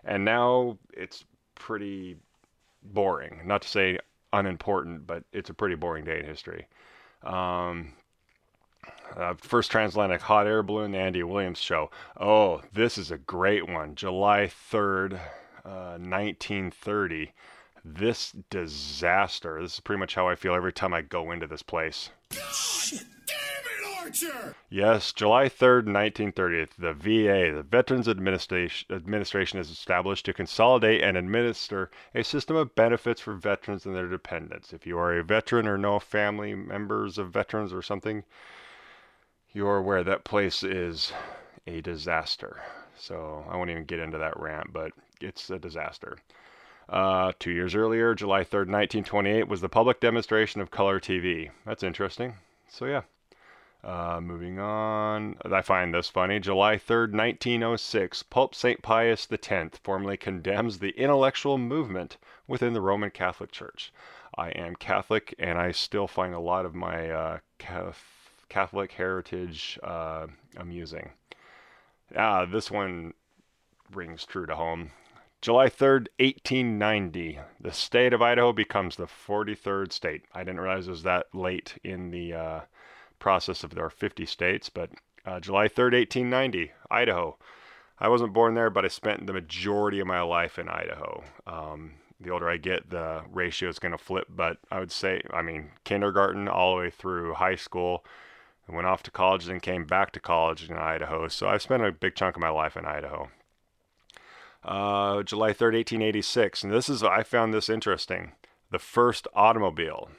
and 0.03 0.23
now 0.23 0.77
it's 0.93 1.25
pretty 1.55 2.17
boring. 2.83 3.41
Not 3.45 3.63
to 3.63 3.67
say 3.67 3.99
unimportant, 4.31 5.07
but 5.07 5.23
it's 5.33 5.49
a 5.49 5.53
pretty 5.53 5.75
boring 5.75 6.05
day 6.05 6.19
in 6.19 6.25
history. 6.25 6.67
Um, 7.23 7.93
uh, 9.15 9.33
first 9.37 9.71
transatlantic 9.71 10.21
hot 10.21 10.45
air 10.45 10.61
balloon, 10.61 10.91
the 10.91 10.99
Andy 10.99 11.23
Williams 11.23 11.59
show. 11.59 11.89
Oh, 12.19 12.61
this 12.71 12.97
is 12.97 13.09
a 13.09 13.17
great 13.17 13.67
one. 13.67 13.95
July 13.95 14.51
3rd, 14.71 15.13
uh, 15.65 15.97
1930. 15.97 17.33
This 17.87 18.31
disaster. 18.49 19.61
This 19.61 19.75
is 19.75 19.79
pretty 19.79 19.99
much 19.99 20.15
how 20.15 20.27
I 20.27 20.33
feel 20.33 20.55
every 20.55 20.73
time 20.73 20.91
I 20.91 21.01
go 21.01 21.31
into 21.31 21.45
this 21.45 21.61
place. 21.61 22.09
God 22.31 22.41
damn 23.27 23.37
it, 23.37 23.99
Archer! 23.99 24.55
Yes, 24.71 25.13
July 25.13 25.45
3rd, 25.45 25.85
1930, 25.85 26.65
the 26.79 26.93
VA, 26.93 27.55
the 27.55 27.61
Veterans 27.61 28.07
Administration, 28.07 28.87
Administration, 28.93 29.59
is 29.59 29.69
established 29.69 30.25
to 30.25 30.33
consolidate 30.33 31.03
and 31.03 31.15
administer 31.15 31.91
a 32.15 32.23
system 32.23 32.55
of 32.55 32.73
benefits 32.73 33.21
for 33.21 33.35
veterans 33.35 33.85
and 33.85 33.95
their 33.95 34.09
dependents. 34.09 34.73
If 34.73 34.87
you 34.87 34.97
are 34.97 35.15
a 35.15 35.23
veteran 35.23 35.67
or 35.67 35.77
know 35.77 35.99
family 35.99 36.55
members 36.55 37.19
of 37.19 37.29
veterans 37.31 37.71
or 37.71 37.83
something, 37.83 38.23
you 39.53 39.67
are 39.67 39.77
aware 39.77 40.03
that 40.03 40.23
place 40.23 40.63
is 40.63 41.13
a 41.67 41.81
disaster. 41.81 42.63
So 42.97 43.45
I 43.47 43.55
won't 43.55 43.69
even 43.69 43.85
get 43.85 43.99
into 43.99 44.17
that 44.17 44.39
rant, 44.39 44.73
but 44.73 44.91
it's 45.21 45.51
a 45.51 45.59
disaster. 45.59 46.17
Uh, 46.87 47.31
two 47.39 47.51
years 47.51 47.73
earlier, 47.73 48.13
July 48.13 48.41
3rd, 48.41 48.69
1928, 48.69 49.47
was 49.47 49.61
the 49.61 49.69
public 49.69 49.99
demonstration 49.99 50.61
of 50.61 50.71
color 50.71 50.99
TV. 50.99 51.49
That's 51.65 51.83
interesting. 51.83 52.35
So, 52.69 52.85
yeah. 52.85 53.01
Uh, 53.83 54.19
moving 54.19 54.57
on, 54.59 55.35
I 55.45 55.61
find 55.61 55.93
this 55.93 56.09
funny. 56.09 56.39
July 56.39 56.75
3rd, 56.75 57.13
1906, 57.13 58.23
Pope 58.23 58.55
St. 58.55 58.81
Pius 58.81 59.27
X 59.31 59.79
formally 59.83 60.17
condemns 60.17 60.79
the 60.79 60.89
intellectual 60.89 61.59
movement 61.59 62.17
within 62.47 62.73
the 62.73 62.81
Roman 62.81 63.11
Catholic 63.11 63.51
Church. 63.51 63.93
I 64.35 64.49
am 64.49 64.75
Catholic, 64.75 65.35
and 65.37 65.59
I 65.59 65.71
still 65.71 66.07
find 66.07 66.33
a 66.33 66.39
lot 66.39 66.65
of 66.65 66.73
my 66.73 67.09
uh, 67.09 67.39
Catholic 68.49 68.91
heritage 68.91 69.79
uh, 69.83 70.27
amusing. 70.57 71.11
Ah, 72.15 72.45
this 72.45 72.71
one 72.71 73.13
rings 73.93 74.25
true 74.25 74.47
to 74.47 74.55
home. 74.55 74.91
July 75.45 75.67
3rd, 75.67 76.07
1890, 76.17 77.39
the 77.61 77.71
state 77.71 78.13
of 78.13 78.21
Idaho 78.23 78.51
becomes 78.51 78.95
the 78.95 79.05
43rd 79.05 79.93
state. 79.93 80.23
I 80.33 80.39
didn't 80.39 80.59
realize 80.59 80.87
it 80.87 80.89
was 80.89 81.03
that 81.03 81.27
late 81.35 81.77
in 81.83 82.09
the 82.09 82.33
uh, 82.33 82.59
process 83.19 83.63
of 83.63 83.75
their 83.75 83.91
50 83.91 84.25
states, 84.25 84.69
but 84.69 84.89
uh, 85.23 85.39
July 85.39 85.67
3rd, 85.67 85.93
1890, 85.93 86.71
Idaho. 86.89 87.37
I 87.99 88.07
wasn't 88.07 88.33
born 88.33 88.55
there, 88.55 88.71
but 88.71 88.85
I 88.85 88.87
spent 88.87 89.27
the 89.27 89.33
majority 89.33 89.99
of 89.99 90.07
my 90.07 90.19
life 90.21 90.57
in 90.57 90.67
Idaho. 90.67 91.23
Um, 91.45 91.91
the 92.19 92.31
older 92.31 92.49
I 92.49 92.57
get, 92.57 92.89
the 92.89 93.21
ratio 93.31 93.69
is 93.69 93.77
going 93.77 93.91
to 93.91 93.99
flip, 93.99 94.25
but 94.27 94.57
I 94.71 94.79
would 94.79 94.91
say, 94.91 95.21
I 95.31 95.43
mean, 95.43 95.73
kindergarten 95.83 96.47
all 96.47 96.75
the 96.75 96.81
way 96.81 96.89
through 96.89 97.35
high 97.35 97.53
school. 97.53 98.03
I 98.67 98.73
went 98.73 98.87
off 98.87 99.03
to 99.03 99.11
college, 99.11 99.45
then 99.45 99.59
came 99.59 99.85
back 99.85 100.11
to 100.13 100.19
college 100.19 100.67
in 100.67 100.75
Idaho. 100.75 101.27
So 101.27 101.47
I've 101.47 101.61
spent 101.61 101.85
a 101.85 101.91
big 101.91 102.15
chunk 102.15 102.35
of 102.35 102.41
my 102.41 102.49
life 102.49 102.75
in 102.75 102.85
Idaho. 102.85 103.29
Uh, 104.65 105.21
July 105.21 105.51
3rd, 105.51 105.75
1886. 105.75 106.63
And 106.63 106.73
this 106.73 106.89
is, 106.89 107.03
I 107.03 107.23
found 107.23 107.53
this 107.53 107.69
interesting. 107.69 108.31
The 108.71 108.79
first 108.79 109.27
automobile. 109.35 110.09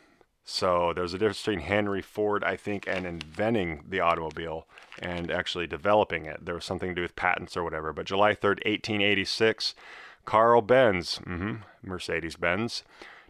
So 0.45 0.93
there's 0.95 1.13
a 1.13 1.19
difference 1.19 1.43
between 1.43 1.67
Henry 1.67 2.01
Ford, 2.01 2.45
I 2.45 2.57
think, 2.57 2.87
and 2.87 3.05
inventing 3.05 3.83
the 3.89 3.99
automobile 3.99 4.69
and 5.01 5.29
actually 5.29 5.67
developing 5.67 6.27
it. 6.27 6.45
There 6.45 6.55
was 6.55 6.65
something 6.65 6.91
to 6.91 6.95
do 6.95 7.03
with 7.03 7.17
patents 7.17 7.57
or 7.57 7.65
whatever. 7.65 7.93
But 7.93 8.07
July 8.07 8.35
3rd, 8.35 8.65
1886, 8.65 9.75
Carl 10.25 10.63
Benz, 10.63 11.19
mm-hmm, 11.27 11.57
Mercedes 11.83 12.37
Benz, 12.37 12.85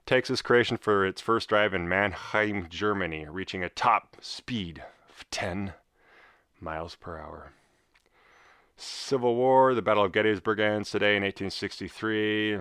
takes 0.04 0.28
his 0.28 0.42
creation 0.42 0.76
for 0.76 1.06
its 1.06 1.22
first 1.22 1.48
drive 1.48 1.72
in 1.72 1.88
Mannheim, 1.88 2.68
Germany, 2.68 3.26
reaching 3.26 3.64
a 3.64 3.70
top 3.70 4.16
speed 4.20 4.82
of 5.08 5.24
10 5.30 5.72
miles 6.60 6.94
per 6.96 7.18
hour. 7.18 7.52
Civil 8.78 9.36
War, 9.36 9.74
the 9.74 9.80
Battle 9.80 10.04
of 10.04 10.12
Gettysburg 10.12 10.60
ends 10.60 10.90
today 10.90 11.16
in 11.16 11.22
1863. 11.22 12.58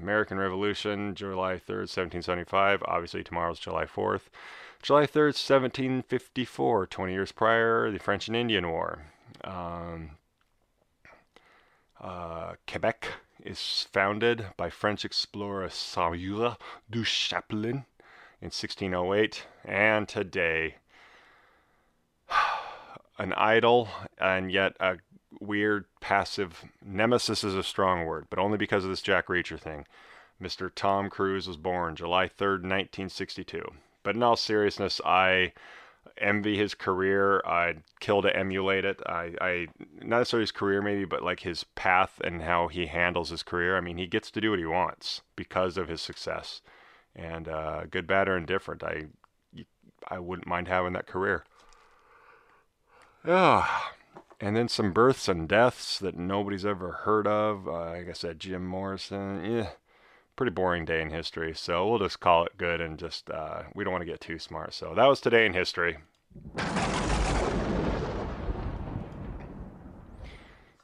American 0.00 0.38
Revolution, 0.38 1.14
July 1.14 1.54
3rd, 1.54 1.90
1775. 1.90 2.82
Obviously, 2.86 3.22
tomorrow's 3.22 3.58
July 3.58 3.84
4th. 3.84 4.22
July 4.82 5.04
3rd, 5.04 5.36
1754, 5.36 6.86
20 6.86 7.12
years 7.12 7.32
prior, 7.32 7.90
the 7.90 7.98
French 7.98 8.28
and 8.28 8.36
Indian 8.36 8.70
War. 8.70 9.02
Um, 9.44 10.12
uh, 12.00 12.54
Quebec 12.66 13.08
is 13.44 13.86
founded 13.92 14.46
by 14.56 14.70
French 14.70 15.04
explorer 15.04 15.68
Samuel 15.68 16.58
de 16.90 17.04
Champlain 17.04 17.84
in 18.40 18.46
1608, 18.46 19.44
and 19.66 20.08
today, 20.08 20.76
an 23.18 23.34
idol 23.34 23.88
and 24.18 24.50
yet 24.50 24.74
a 24.80 24.96
weird 25.38 25.84
passive 26.00 26.64
nemesis 26.84 27.44
is 27.44 27.54
a 27.54 27.62
strong 27.62 28.04
word, 28.06 28.26
but 28.30 28.38
only 28.38 28.58
because 28.58 28.84
of 28.84 28.90
this 28.90 29.02
Jack 29.02 29.26
Reacher 29.28 29.58
thing. 29.58 29.86
Mr. 30.42 30.70
Tom 30.74 31.10
Cruise 31.10 31.46
was 31.46 31.56
born 31.56 31.94
July 31.96 32.26
3rd, 32.26 32.62
1962. 32.62 33.62
But 34.02 34.16
in 34.16 34.22
all 34.22 34.36
seriousness, 34.36 35.00
I 35.04 35.52
envy 36.18 36.56
his 36.56 36.74
career. 36.74 37.42
I'd 37.46 37.82
kill 38.00 38.22
to 38.22 38.34
emulate 38.34 38.84
it. 38.84 39.00
I, 39.06 39.34
I 39.40 39.66
not 40.00 40.18
necessarily 40.18 40.44
his 40.44 40.52
career 40.52 40.80
maybe, 40.80 41.04
but 41.04 41.22
like 41.22 41.40
his 41.40 41.64
path 41.64 42.20
and 42.24 42.42
how 42.42 42.68
he 42.68 42.86
handles 42.86 43.30
his 43.30 43.42
career. 43.42 43.76
I 43.76 43.80
mean, 43.80 43.98
he 43.98 44.06
gets 44.06 44.30
to 44.30 44.40
do 44.40 44.50
what 44.50 44.58
he 44.58 44.64
wants 44.64 45.20
because 45.36 45.76
of 45.76 45.88
his 45.88 46.00
success. 46.00 46.62
And 47.14 47.48
uh, 47.48 47.84
good, 47.90 48.06
bad, 48.06 48.28
or 48.28 48.36
indifferent, 48.36 48.82
I 48.82 49.06
I 50.08 50.18
wouldn't 50.18 50.46
mind 50.46 50.68
having 50.68 50.92
that 50.94 51.06
career. 51.06 51.44
Yeah. 53.26 53.66
And 54.42 54.56
then 54.56 54.68
some 54.68 54.92
births 54.92 55.28
and 55.28 55.46
deaths 55.46 55.98
that 55.98 56.16
nobody's 56.16 56.64
ever 56.64 56.92
heard 56.92 57.26
of. 57.26 57.68
Uh, 57.68 57.90
like 57.90 58.08
I 58.08 58.14
said, 58.14 58.40
Jim 58.40 58.66
Morrison. 58.66 59.44
Yeah, 59.44 59.68
pretty 60.34 60.50
boring 60.50 60.86
day 60.86 61.02
in 61.02 61.10
history. 61.10 61.54
So 61.54 61.86
we'll 61.86 61.98
just 61.98 62.20
call 62.20 62.46
it 62.46 62.56
good 62.56 62.80
and 62.80 62.98
just, 62.98 63.30
uh, 63.30 63.64
we 63.74 63.84
don't 63.84 63.92
want 63.92 64.00
to 64.00 64.10
get 64.10 64.20
too 64.20 64.38
smart. 64.38 64.72
So 64.72 64.94
that 64.94 65.06
was 65.06 65.20
today 65.20 65.44
in 65.44 65.52
history. 65.52 65.98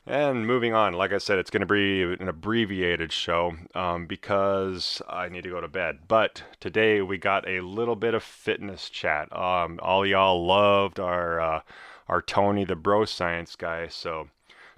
And 0.08 0.46
moving 0.46 0.74
on, 0.74 0.92
like 0.92 1.12
I 1.12 1.18
said, 1.18 1.38
it's 1.38 1.50
going 1.50 1.66
to 1.66 1.66
be 1.66 2.02
an 2.02 2.28
abbreviated 2.28 3.10
show 3.10 3.56
um, 3.74 4.06
because 4.06 5.00
I 5.08 5.30
need 5.30 5.44
to 5.44 5.50
go 5.50 5.62
to 5.62 5.66
bed. 5.66 6.00
But 6.06 6.44
today 6.60 7.00
we 7.00 7.16
got 7.16 7.48
a 7.48 7.60
little 7.62 7.96
bit 7.96 8.12
of 8.12 8.22
fitness 8.22 8.90
chat. 8.90 9.34
Um, 9.36 9.80
all 9.82 10.06
y'all 10.06 10.46
loved 10.46 11.00
our 11.00 11.40
uh, 11.40 11.60
our 12.08 12.22
Tony 12.22 12.64
the 12.64 12.76
Bro 12.76 13.06
Science 13.06 13.56
guy, 13.56 13.88
so 13.88 14.28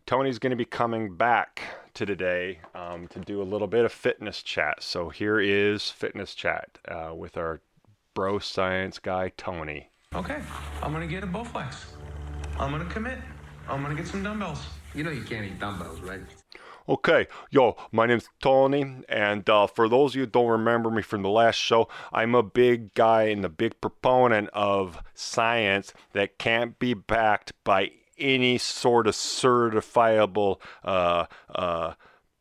Tony's 0.07 0.39
going 0.39 0.51
to 0.51 0.57
be 0.57 0.65
coming 0.65 1.15
back 1.15 1.63
to 1.95 2.07
today 2.07 2.61
um, 2.75 3.09
to 3.09 3.21
do 3.21 3.43
a 3.43 3.45
little 3.45 3.67
bit 3.67 3.85
of 3.85 3.93
fitness 3.93 4.43
chat. 4.43 4.83
So 4.83 5.09
here 5.09 5.41
is 5.41 5.91
fitness 5.91 6.35
chat 6.35 6.79
uh, 6.87 7.13
with 7.15 7.37
our 7.37 7.61
Bro 8.15 8.39
Science 8.39 8.99
guy 8.99 9.33
Tony. 9.37 9.91
Okay, 10.15 10.41
I'm 10.83 10.93
gonna 10.93 11.07
get 11.07 11.23
a 11.23 11.27
Bowflex. 11.27 11.85
I'm 12.59 12.71
gonna 12.71 12.85
commit. 12.87 13.19
I'm 13.69 13.83
gonna 13.83 13.95
get 13.95 14.07
some 14.07 14.23
dumbbells. 14.23 14.61
You 14.95 15.05
know 15.05 15.11
you 15.11 15.23
can't 15.23 15.45
eat 15.45 15.61
dumbbells, 15.61 16.01
right? 16.01 16.21
Okay, 16.89 17.27
yo, 17.51 17.77
my 17.93 18.07
name's 18.07 18.31
Tony, 18.41 19.03
and 19.11 19.49
uh, 19.51 19.67
for 19.67 19.91
those 19.91 20.13
of 20.13 20.17
you 20.17 20.23
who 20.23 20.27
don't 20.27 20.49
remember 20.49 20.91
me 20.91 21.03
from 21.03 21.21
the 21.21 21.29
last 21.29 21.57
show, 21.57 21.87
I'm 22.15 22.35
a 22.35 22.43
big 22.43 22.95
guy 22.95 23.25
and 23.25 23.45
a 23.45 23.51
big 23.51 23.79
proponent 23.83 24.49
of 24.55 25.03
science 25.13 25.93
that 26.15 26.39
can't 26.39 26.79
be 26.79 26.95
backed 26.95 27.53
by 27.63 27.91
any 28.17 28.57
sort 28.57 29.07
of 29.07 29.15
certifiable 29.15 30.63
uh, 30.83 31.27
uh, 31.55 31.93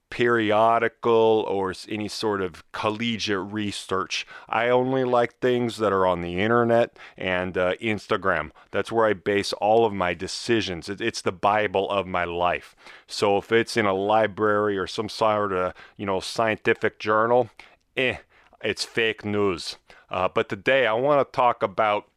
periodical 0.09 1.45
or 1.47 1.73
any 1.89 2.07
sort 2.07 2.41
of 2.41 2.69
collegiate 2.71 3.51
research. 3.51 4.25
I 4.47 4.69
only 4.69 5.03
like 5.03 5.39
things 5.39 5.77
that 5.77 5.93
are 5.93 6.07
on 6.07 6.21
the 6.21 6.39
internet 6.39 6.97
and 7.17 7.57
uh, 7.57 7.75
Instagram. 7.75 8.51
That's 8.71 8.91
where 8.91 9.05
I 9.05 9.13
base 9.13 9.53
all 9.53 9.85
of 9.85 9.93
my 9.93 10.13
decisions. 10.13 10.89
It, 10.89 11.01
it's 11.01 11.21
the 11.21 11.31
Bible 11.31 11.89
of 11.89 12.07
my 12.07 12.23
life. 12.23 12.75
So 13.07 13.37
if 13.37 13.51
it's 13.51 13.77
in 13.77 13.85
a 13.85 13.93
library 13.93 14.77
or 14.77 14.87
some 14.87 15.09
sort 15.09 15.53
of 15.53 15.73
you 15.97 16.05
know 16.05 16.19
scientific 16.19 16.99
journal, 16.99 17.49
eh, 17.95 18.17
it's 18.61 18.85
fake 18.85 19.25
news. 19.25 19.77
Uh, 20.09 20.27
but 20.27 20.49
today 20.49 20.87
I 20.87 20.93
want 20.93 21.25
to 21.27 21.35
talk 21.35 21.61
about 21.61 22.07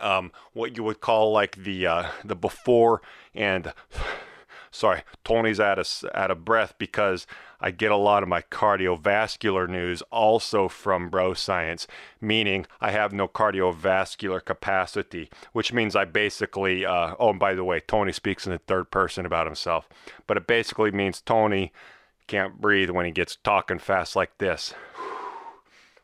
um, 0.00 0.32
what 0.52 0.76
you 0.76 0.82
would 0.84 1.00
call 1.00 1.32
like 1.32 1.56
the 1.56 1.86
uh, 1.86 2.10
the 2.24 2.36
before 2.36 3.02
and 3.34 3.72
sorry 4.72 5.02
Tony's 5.22 5.60
out 5.60 5.78
of 5.78 5.88
out 6.14 6.32
of 6.32 6.44
breath 6.44 6.74
because 6.78 7.26
I 7.60 7.70
get 7.70 7.92
a 7.92 7.96
lot 7.96 8.24
of 8.24 8.28
my 8.28 8.42
cardiovascular 8.42 9.68
news 9.68 10.02
also 10.10 10.66
from 10.68 11.10
Bro 11.10 11.34
Science, 11.34 11.86
meaning 12.20 12.66
I 12.80 12.90
have 12.90 13.12
no 13.12 13.28
cardiovascular 13.28 14.44
capacity, 14.44 15.30
which 15.52 15.72
means 15.72 15.94
I 15.94 16.04
basically 16.04 16.84
uh, 16.84 17.14
oh 17.20 17.30
and 17.30 17.38
by 17.38 17.54
the 17.54 17.64
way 17.64 17.80
Tony 17.80 18.10
speaks 18.10 18.46
in 18.46 18.52
the 18.52 18.58
third 18.58 18.90
person 18.90 19.24
about 19.24 19.46
himself, 19.46 19.88
but 20.26 20.36
it 20.36 20.48
basically 20.48 20.90
means 20.90 21.20
Tony 21.20 21.72
can't 22.26 22.60
breathe 22.60 22.90
when 22.90 23.06
he 23.06 23.12
gets 23.12 23.36
talking 23.36 23.78
fast 23.78 24.16
like 24.16 24.38
this. 24.38 24.74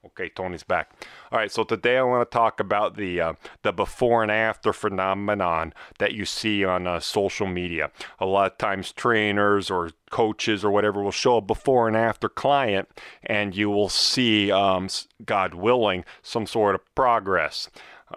Okay, 0.06 0.28
Tony's 0.28 0.62
back. 0.62 0.92
All 1.32 1.38
right, 1.38 1.50
so 1.50 1.64
today 1.64 1.98
I 1.98 2.02
want 2.02 2.30
to 2.30 2.32
talk 2.32 2.60
about 2.60 2.96
the 2.96 3.20
uh, 3.20 3.32
the 3.62 3.72
before 3.72 4.22
and 4.22 4.30
after 4.30 4.72
phenomenon 4.72 5.74
that 5.98 6.12
you 6.12 6.24
see 6.24 6.64
on 6.64 6.86
uh, 6.86 7.00
social 7.00 7.48
media. 7.48 7.90
A 8.20 8.26
lot 8.26 8.52
of 8.52 8.58
times, 8.58 8.92
trainers 8.92 9.72
or 9.72 9.90
coaches 10.10 10.64
or 10.64 10.70
whatever 10.70 11.02
will 11.02 11.10
show 11.10 11.38
a 11.38 11.40
before 11.40 11.88
and 11.88 11.96
after 11.96 12.28
client, 12.28 12.88
and 13.24 13.56
you 13.56 13.70
will 13.70 13.88
see, 13.88 14.52
um, 14.52 14.88
God 15.24 15.54
willing, 15.54 16.04
some 16.22 16.46
sort 16.46 16.76
of 16.76 16.94
progress. 16.94 17.68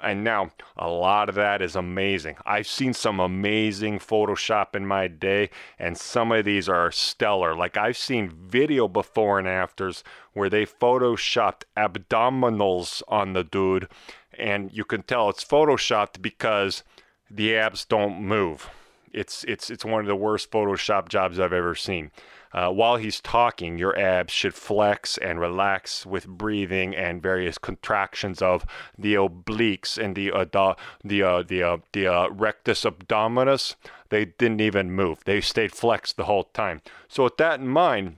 And 0.01 0.23
now 0.23 0.51
a 0.77 0.89
lot 0.89 1.29
of 1.29 1.35
that 1.35 1.61
is 1.61 1.75
amazing. 1.75 2.37
I've 2.45 2.67
seen 2.67 2.93
some 2.93 3.19
amazing 3.19 3.99
Photoshop 3.99 4.75
in 4.75 4.85
my 4.85 5.07
day, 5.07 5.49
and 5.77 5.97
some 5.97 6.31
of 6.31 6.45
these 6.45 6.69
are 6.69 6.91
stellar. 6.91 7.55
Like 7.55 7.77
I've 7.77 7.97
seen 7.97 8.29
video 8.29 8.87
before 8.87 9.39
and 9.39 9.47
afters 9.47 10.03
where 10.33 10.49
they 10.49 10.65
photoshopped 10.65 11.63
abdominals 11.75 13.03
on 13.07 13.33
the 13.33 13.43
dude, 13.43 13.89
and 14.37 14.71
you 14.71 14.85
can 14.85 15.03
tell 15.03 15.29
it's 15.29 15.43
photoshopped 15.43 16.21
because 16.21 16.83
the 17.29 17.55
abs 17.55 17.85
don't 17.85 18.21
move. 18.21 18.69
It's 19.13 19.43
it's 19.45 19.69
it's 19.69 19.85
one 19.85 20.01
of 20.01 20.07
the 20.07 20.15
worst 20.15 20.51
Photoshop 20.51 21.09
jobs 21.09 21.39
I've 21.39 21.53
ever 21.53 21.75
seen. 21.75 22.11
Uh, 22.53 22.69
while 22.69 22.97
he's 22.97 23.21
talking, 23.21 23.77
your 23.77 23.97
abs 23.97 24.33
should 24.33 24.53
flex 24.53 25.17
and 25.17 25.39
relax 25.39 26.05
with 26.05 26.27
breathing 26.27 26.93
and 26.95 27.21
various 27.21 27.57
contractions 27.57 28.41
of 28.41 28.65
the 28.97 29.13
obliques 29.13 29.97
and 29.97 30.15
the 30.15 30.31
uh, 30.31 30.45
the 30.51 30.75
the 31.03 31.23
uh, 31.23 31.43
the, 31.93 32.07
uh, 32.07 32.11
uh, 32.11 32.29
rectus 32.29 32.83
abdominis. 32.83 33.75
They 34.09 34.25
didn't 34.25 34.61
even 34.61 34.91
move; 34.91 35.23
they 35.23 35.39
stayed 35.39 35.71
flexed 35.71 36.17
the 36.17 36.25
whole 36.25 36.43
time. 36.45 36.81
So 37.07 37.23
with 37.23 37.37
that 37.37 37.61
in 37.61 37.67
mind, 37.67 38.17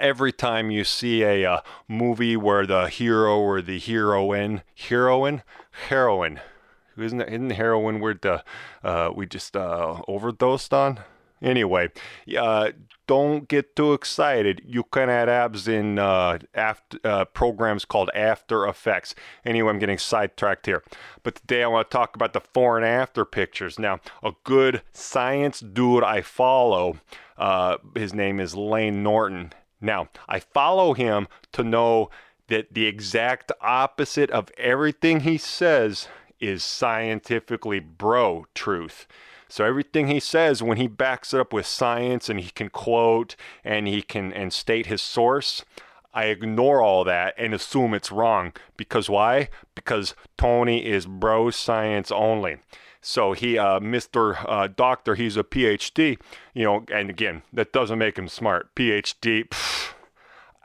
every 0.00 0.32
time 0.32 0.70
you 0.70 0.84
see 0.84 1.22
a 1.22 1.44
uh, 1.44 1.60
movie 1.86 2.36
where 2.36 2.66
the 2.66 2.88
hero 2.88 3.38
or 3.38 3.62
the 3.62 3.78
heroine, 3.78 4.62
heroine, 4.74 5.42
heroine, 5.88 6.40
isn't 6.98 7.20
it, 7.20 7.28
isn't 7.28 7.50
heroin 7.50 8.00
word 8.00 8.20
the 8.22 8.44
uh, 8.82 9.10
we 9.14 9.26
just 9.26 9.56
uh, 9.56 10.02
overdosed 10.08 10.72
on? 10.74 11.00
Anyway, 11.40 11.88
uh, 12.36 12.72
don't 13.06 13.48
get 13.48 13.76
too 13.76 13.92
excited. 13.92 14.60
You 14.64 14.82
can 14.82 15.08
add 15.08 15.28
abs 15.28 15.68
in 15.68 15.98
uh, 15.98 16.38
after, 16.54 16.98
uh, 17.04 17.24
programs 17.26 17.84
called 17.84 18.10
After 18.14 18.66
Effects. 18.66 19.14
Anyway, 19.44 19.70
I'm 19.70 19.78
getting 19.78 19.98
sidetracked 19.98 20.66
here. 20.66 20.82
But 21.22 21.36
today 21.36 21.62
I 21.62 21.68
want 21.68 21.90
to 21.90 21.96
talk 21.96 22.16
about 22.16 22.32
the 22.32 22.40
before 22.40 22.76
and 22.76 22.84
after 22.84 23.24
pictures. 23.24 23.78
Now, 23.78 24.00
a 24.22 24.32
good 24.44 24.82
science 24.92 25.60
dude 25.60 26.02
I 26.02 26.22
follow, 26.22 26.98
uh, 27.36 27.78
his 27.94 28.12
name 28.12 28.40
is 28.40 28.56
Layne 28.56 29.02
Norton. 29.02 29.52
Now, 29.80 30.08
I 30.28 30.40
follow 30.40 30.92
him 30.92 31.28
to 31.52 31.62
know 31.62 32.10
that 32.48 32.74
the 32.74 32.86
exact 32.86 33.52
opposite 33.60 34.30
of 34.30 34.50
everything 34.58 35.20
he 35.20 35.38
says 35.38 36.08
is 36.40 36.64
scientifically 36.64 37.80
bro 37.80 38.46
truth. 38.54 39.06
So 39.48 39.64
everything 39.64 40.08
he 40.08 40.20
says 40.20 40.62
when 40.62 40.76
he 40.76 40.86
backs 40.86 41.32
it 41.32 41.40
up 41.40 41.52
with 41.52 41.66
science 41.66 42.28
and 42.28 42.38
he 42.38 42.50
can 42.50 42.68
quote 42.68 43.34
and 43.64 43.88
he 43.88 44.02
can 44.02 44.32
and 44.32 44.52
state 44.52 44.86
his 44.86 45.00
source, 45.00 45.64
I 46.12 46.24
ignore 46.24 46.82
all 46.82 47.04
that 47.04 47.34
and 47.38 47.54
assume 47.54 47.94
it's 47.94 48.12
wrong. 48.12 48.52
Because 48.76 49.08
why? 49.08 49.48
Because 49.74 50.14
Tony 50.36 50.84
is 50.84 51.06
bro 51.06 51.50
science 51.50 52.12
only. 52.12 52.58
So 53.00 53.32
he, 53.32 53.56
uh, 53.56 53.80
Mr. 53.80 54.44
Uh, 54.46 54.66
Doctor, 54.66 55.14
he's 55.14 55.36
a 55.36 55.44
PhD, 55.44 56.18
you 56.52 56.64
know, 56.64 56.84
and 56.92 57.08
again, 57.08 57.42
that 57.52 57.72
doesn't 57.72 57.98
make 57.98 58.18
him 58.18 58.28
smart. 58.28 58.74
PhD, 58.74 59.48
pff, 59.48 59.94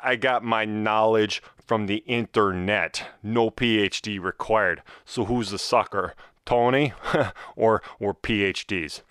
I 0.04 0.16
got 0.16 0.44
my 0.44 0.66
knowledge 0.66 1.42
from 1.66 1.86
the 1.88 2.04
internet. 2.06 3.06
No 3.22 3.50
PhD 3.50 4.22
required. 4.22 4.82
So 5.06 5.26
who's 5.26 5.52
the 5.52 5.60
sucker? 5.60 6.14
Tony 6.46 6.94
or 7.56 7.82
or 8.00 8.14
PhDs? 8.14 9.02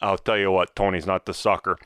I'll 0.00 0.18
tell 0.18 0.36
you 0.36 0.50
what, 0.50 0.74
Tony's 0.74 1.06
not 1.06 1.26
the 1.26 1.34
sucker. 1.34 1.78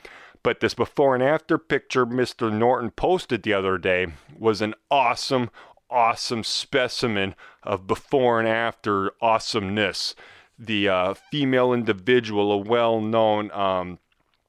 But 0.43 0.59
this 0.59 0.73
before 0.73 1.13
and 1.13 1.23
after 1.23 1.57
picture 1.57 2.05
Mr. 2.05 2.51
Norton 2.51 2.91
posted 2.91 3.43
the 3.43 3.53
other 3.53 3.77
day 3.77 4.07
was 4.37 4.61
an 4.61 4.75
awesome, 4.89 5.49
awesome 5.89 6.43
specimen 6.43 7.35
of 7.63 7.85
before 7.87 8.39
and 8.39 8.47
after 8.47 9.11
awesomeness. 9.21 10.15
the 10.59 10.89
uh, 10.89 11.13
female 11.31 11.73
individual, 11.73 12.51
a 12.51 12.57
well-known 12.57 13.51
um, 13.51 13.99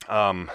um, 0.08 0.50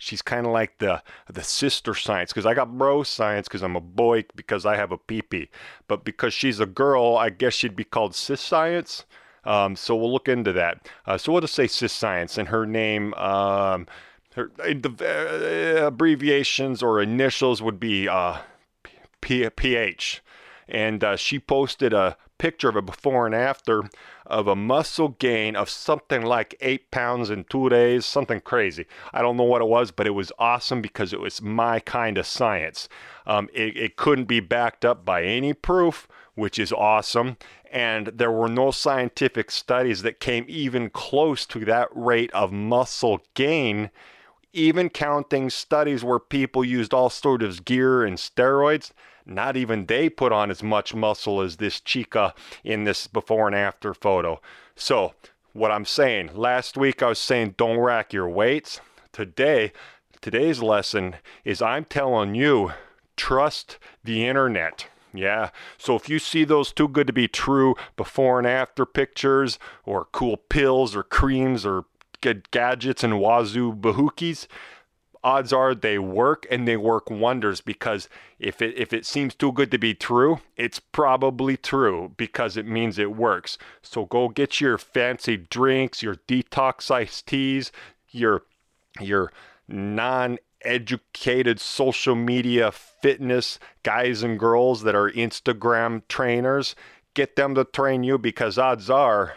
she's 0.00 0.22
kind 0.22 0.46
of 0.46 0.52
like 0.52 0.78
the 0.78 1.02
the 1.28 1.44
sister 1.44 1.94
science 1.94 2.32
because 2.32 2.46
I 2.46 2.54
got 2.54 2.76
bro 2.76 3.02
science 3.02 3.46
because 3.46 3.62
I'm 3.62 3.76
a 3.76 3.80
boy 3.80 4.24
because 4.34 4.66
I 4.66 4.74
have 4.76 4.90
a 4.90 4.98
peepee, 4.98 5.48
but 5.86 6.04
because 6.04 6.34
she's 6.34 6.58
a 6.58 6.66
girl, 6.66 7.16
I 7.16 7.30
guess 7.30 7.52
she'd 7.52 7.76
be 7.76 7.84
called 7.84 8.14
cis 8.16 8.40
science. 8.40 9.04
Um, 9.44 9.76
so 9.76 9.94
we'll 9.94 10.12
look 10.12 10.28
into 10.28 10.52
that. 10.54 10.88
Uh, 11.06 11.16
so 11.16 11.32
we'll 11.32 11.40
just 11.42 11.54
say 11.54 11.66
cis 11.66 11.92
science, 11.92 12.36
and 12.36 12.48
her 12.48 12.66
name, 12.66 13.14
um, 13.14 13.86
her 14.34 14.50
uh, 14.58 15.86
abbreviations 15.86 16.82
or 16.82 17.00
initials 17.00 17.62
would 17.62 17.78
be 17.78 18.08
uh, 18.08 18.38
P- 19.20 19.48
PH, 19.50 20.22
and 20.68 21.04
uh, 21.04 21.16
she 21.16 21.38
posted 21.38 21.92
a 21.92 22.16
picture 22.40 22.70
of 22.70 22.76
a 22.76 22.80
before 22.80 23.26
and 23.26 23.34
after 23.34 23.82
of 24.24 24.48
a 24.48 24.56
muscle 24.56 25.10
gain 25.18 25.54
of 25.54 25.68
something 25.68 26.22
like 26.22 26.56
eight 26.62 26.90
pounds 26.90 27.28
in 27.28 27.44
two 27.44 27.68
days, 27.68 28.06
something 28.06 28.40
crazy. 28.40 28.86
I 29.12 29.20
don't 29.20 29.36
know 29.36 29.44
what 29.44 29.60
it 29.60 29.68
was, 29.68 29.90
but 29.90 30.06
it 30.06 30.12
was 30.12 30.32
awesome 30.38 30.80
because 30.80 31.12
it 31.12 31.20
was 31.20 31.42
my 31.42 31.80
kind 31.80 32.16
of 32.16 32.26
science. 32.26 32.88
Um, 33.26 33.50
it, 33.52 33.76
it 33.76 33.96
couldn't 33.96 34.24
be 34.24 34.40
backed 34.40 34.86
up 34.86 35.04
by 35.04 35.22
any 35.22 35.52
proof, 35.52 36.08
which 36.34 36.58
is 36.58 36.72
awesome. 36.72 37.36
And 37.70 38.06
there 38.06 38.32
were 38.32 38.48
no 38.48 38.70
scientific 38.70 39.50
studies 39.50 40.00
that 40.00 40.18
came 40.18 40.46
even 40.48 40.88
close 40.88 41.44
to 41.44 41.66
that 41.66 41.88
rate 41.94 42.32
of 42.32 42.52
muscle 42.52 43.20
gain 43.34 43.90
even 44.52 44.88
counting 44.88 45.48
studies 45.48 46.02
where 46.02 46.18
people 46.18 46.64
used 46.64 46.92
all 46.92 47.08
sorts 47.08 47.44
of 47.44 47.64
gear 47.64 48.02
and 48.02 48.16
steroids, 48.16 48.90
not 49.30 49.56
even 49.56 49.86
they 49.86 50.08
put 50.08 50.32
on 50.32 50.50
as 50.50 50.62
much 50.62 50.94
muscle 50.94 51.40
as 51.40 51.56
this 51.56 51.80
chica 51.80 52.34
in 52.64 52.84
this 52.84 53.06
before 53.06 53.46
and 53.46 53.56
after 53.56 53.94
photo. 53.94 54.40
So, 54.74 55.14
what 55.52 55.70
I'm 55.70 55.84
saying, 55.84 56.30
last 56.34 56.76
week 56.76 57.02
I 57.02 57.08
was 57.08 57.18
saying 57.18 57.54
don't 57.56 57.78
rack 57.78 58.12
your 58.12 58.28
weights. 58.28 58.80
Today, 59.12 59.72
today's 60.20 60.62
lesson 60.62 61.16
is 61.44 61.62
I'm 61.62 61.84
telling 61.84 62.34
you 62.34 62.72
trust 63.16 63.78
the 64.04 64.26
internet. 64.26 64.86
Yeah. 65.12 65.50
So 65.76 65.96
if 65.96 66.08
you 66.08 66.18
see 66.18 66.44
those 66.44 66.72
too 66.72 66.88
good 66.88 67.06
to 67.08 67.12
be 67.12 67.28
true 67.28 67.74
before 67.96 68.38
and 68.38 68.46
after 68.46 68.86
pictures 68.86 69.58
or 69.84 70.06
cool 70.12 70.36
pills 70.36 70.94
or 70.94 71.02
creams 71.02 71.66
or 71.66 71.84
good 72.20 72.50
gadgets 72.50 73.02
and 73.02 73.14
wazoo 73.14 73.72
bahookies, 73.72 74.46
odds 75.22 75.52
are 75.52 75.74
they 75.74 75.98
work 75.98 76.46
and 76.50 76.66
they 76.66 76.76
work 76.76 77.10
wonders 77.10 77.60
because 77.60 78.08
if 78.38 78.62
it 78.62 78.76
if 78.76 78.92
it 78.92 79.04
seems 79.04 79.34
too 79.34 79.52
good 79.52 79.70
to 79.70 79.78
be 79.78 79.94
true, 79.94 80.40
it's 80.56 80.78
probably 80.78 81.56
true 81.56 82.12
because 82.16 82.56
it 82.56 82.66
means 82.66 82.98
it 82.98 83.16
works. 83.16 83.58
So 83.82 84.06
go 84.06 84.28
get 84.28 84.60
your 84.60 84.78
fancy 84.78 85.36
drinks, 85.36 86.02
your 86.02 86.16
detox 86.28 86.90
iced 86.90 87.26
teas, 87.26 87.72
your 88.10 88.42
your 89.00 89.32
non 89.68 90.38
educated 90.62 91.60
social 91.60 92.14
media 92.14 92.70
fitness 92.70 93.58
guys 93.82 94.22
and 94.22 94.38
girls 94.38 94.82
that 94.82 94.94
are 94.94 95.10
Instagram 95.10 96.02
trainers. 96.08 96.74
Get 97.14 97.36
them 97.36 97.54
to 97.56 97.64
train 97.64 98.04
you 98.04 98.18
because 98.18 98.56
odds 98.58 98.88
are 98.88 99.34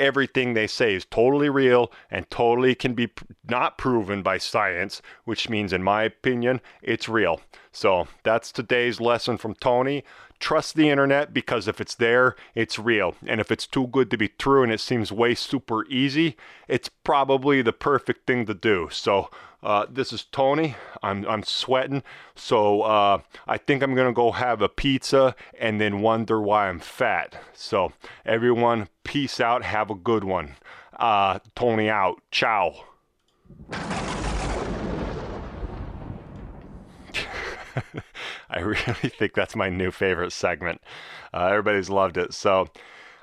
everything 0.00 0.54
they 0.54 0.66
say 0.66 0.94
is 0.94 1.04
totally 1.04 1.48
real 1.48 1.92
and 2.10 2.28
totally 2.30 2.74
can 2.74 2.94
be 2.94 3.08
not 3.48 3.78
proven 3.78 4.22
by 4.22 4.38
science, 4.38 5.02
which 5.24 5.48
means, 5.48 5.72
in 5.72 5.82
my 5.82 6.02
opinion, 6.02 6.60
it's 6.82 7.08
real. 7.08 7.40
So 7.70 8.08
that's 8.24 8.50
today's 8.50 9.00
lesson 9.00 9.36
from 9.36 9.54
Tony. 9.54 10.02
Trust 10.40 10.74
the 10.74 10.88
internet 10.88 11.34
because 11.34 11.68
if 11.68 11.80
it's 11.80 11.94
there, 11.94 12.34
it's 12.54 12.78
real. 12.78 13.14
And 13.26 13.40
if 13.40 13.52
it's 13.52 13.66
too 13.66 13.86
good 13.88 14.10
to 14.10 14.16
be 14.16 14.28
true 14.28 14.62
and 14.62 14.72
it 14.72 14.80
seems 14.80 15.12
way 15.12 15.34
super 15.34 15.86
easy, 15.86 16.36
it's 16.66 16.88
probably 16.88 17.60
the 17.60 17.74
perfect 17.74 18.26
thing 18.26 18.46
to 18.46 18.54
do. 18.54 18.88
So 18.90 19.30
uh, 19.62 19.86
this 19.90 20.12
is 20.12 20.24
Tony. 20.24 20.76
I'm, 21.02 21.26
I'm 21.26 21.42
sweating. 21.42 22.02
So 22.34 22.82
uh, 22.82 23.20
I 23.46 23.58
think 23.58 23.82
I'm 23.82 23.94
going 23.94 24.08
to 24.08 24.12
go 24.12 24.32
have 24.32 24.62
a 24.62 24.68
pizza 24.68 25.34
and 25.58 25.80
then 25.80 26.00
wonder 26.00 26.40
why 26.40 26.68
I'm 26.68 26.80
fat. 26.80 27.40
So 27.52 27.92
everyone, 28.24 28.88
peace 29.04 29.40
out. 29.40 29.62
Have 29.62 29.90
a 29.90 29.94
good 29.94 30.24
one. 30.24 30.56
Uh, 30.98 31.38
Tony 31.54 31.90
out. 31.90 32.22
Ciao. 32.30 32.74
I 38.50 38.60
really 38.60 39.10
think 39.10 39.34
that's 39.34 39.54
my 39.54 39.68
new 39.68 39.90
favorite 39.90 40.32
segment. 40.32 40.80
Uh, 41.32 41.46
everybody's 41.46 41.90
loved 41.90 42.16
it. 42.16 42.34
So 42.34 42.68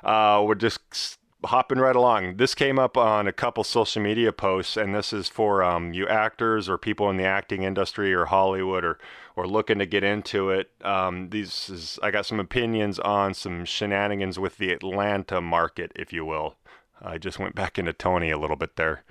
uh, 0.03 0.43
we're 0.45 0.55
just 0.55 1.19
hopping 1.47 1.79
right 1.79 1.95
along. 1.95 2.37
This 2.37 2.53
came 2.53 2.77
up 2.77 2.95
on 2.97 3.27
a 3.27 3.33
couple 3.33 3.63
social 3.63 4.01
media 4.01 4.31
posts, 4.31 4.77
and 4.77 4.93
this 4.93 5.11
is 5.11 5.27
for 5.27 5.63
um, 5.63 5.93
you 5.93 6.07
actors 6.07 6.69
or 6.69 6.77
people 6.77 7.09
in 7.09 7.17
the 7.17 7.25
acting 7.25 7.63
industry 7.63 8.13
or 8.13 8.25
Hollywood 8.25 8.83
or 8.83 8.99
or 9.35 9.47
looking 9.47 9.79
to 9.79 9.85
get 9.85 10.03
into 10.03 10.49
it. 10.49 10.71
Um, 10.83 11.29
these 11.29 11.69
is 11.69 11.99
I 12.01 12.11
got 12.11 12.25
some 12.25 12.39
opinions 12.39 12.99
on 12.99 13.33
some 13.33 13.65
shenanigans 13.65 14.39
with 14.39 14.57
the 14.57 14.71
Atlanta 14.71 15.41
market, 15.41 15.91
if 15.95 16.11
you 16.13 16.25
will. 16.25 16.55
I 17.01 17.17
just 17.17 17.39
went 17.39 17.55
back 17.55 17.77
into 17.77 17.93
Tony 17.93 18.31
a 18.31 18.39
little 18.39 18.55
bit 18.55 18.75
there. 18.75 19.03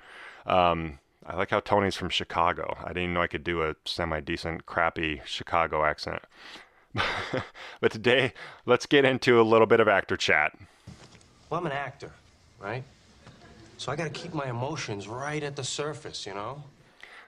Um, 0.45 0.99
I 1.25 1.35
like 1.35 1.49
how 1.49 1.59
Tony's 1.59 1.95
from 1.95 2.09
Chicago. 2.09 2.77
I 2.83 2.93
didn't 2.93 3.13
know 3.13 3.21
I 3.21 3.27
could 3.27 3.43
do 3.43 3.63
a 3.63 3.75
semi 3.85 4.21
decent, 4.21 4.65
crappy 4.65 5.21
Chicago 5.25 5.83
accent. 5.83 6.21
but 7.81 7.91
today, 7.91 8.33
let's 8.65 8.85
get 8.85 9.05
into 9.05 9.39
a 9.39 9.43
little 9.43 9.67
bit 9.67 9.79
of 9.79 9.87
actor 9.87 10.17
chat. 10.17 10.57
Well, 11.49 11.59
I'm 11.59 11.65
an 11.65 11.71
actor, 11.71 12.11
right? 12.59 12.83
So 13.77 13.91
I 13.91 13.95
gotta 13.95 14.09
keep 14.09 14.33
my 14.33 14.49
emotions 14.49 15.07
right 15.07 15.43
at 15.43 15.55
the 15.55 15.63
surface, 15.63 16.25
you 16.25 16.33
know? 16.33 16.63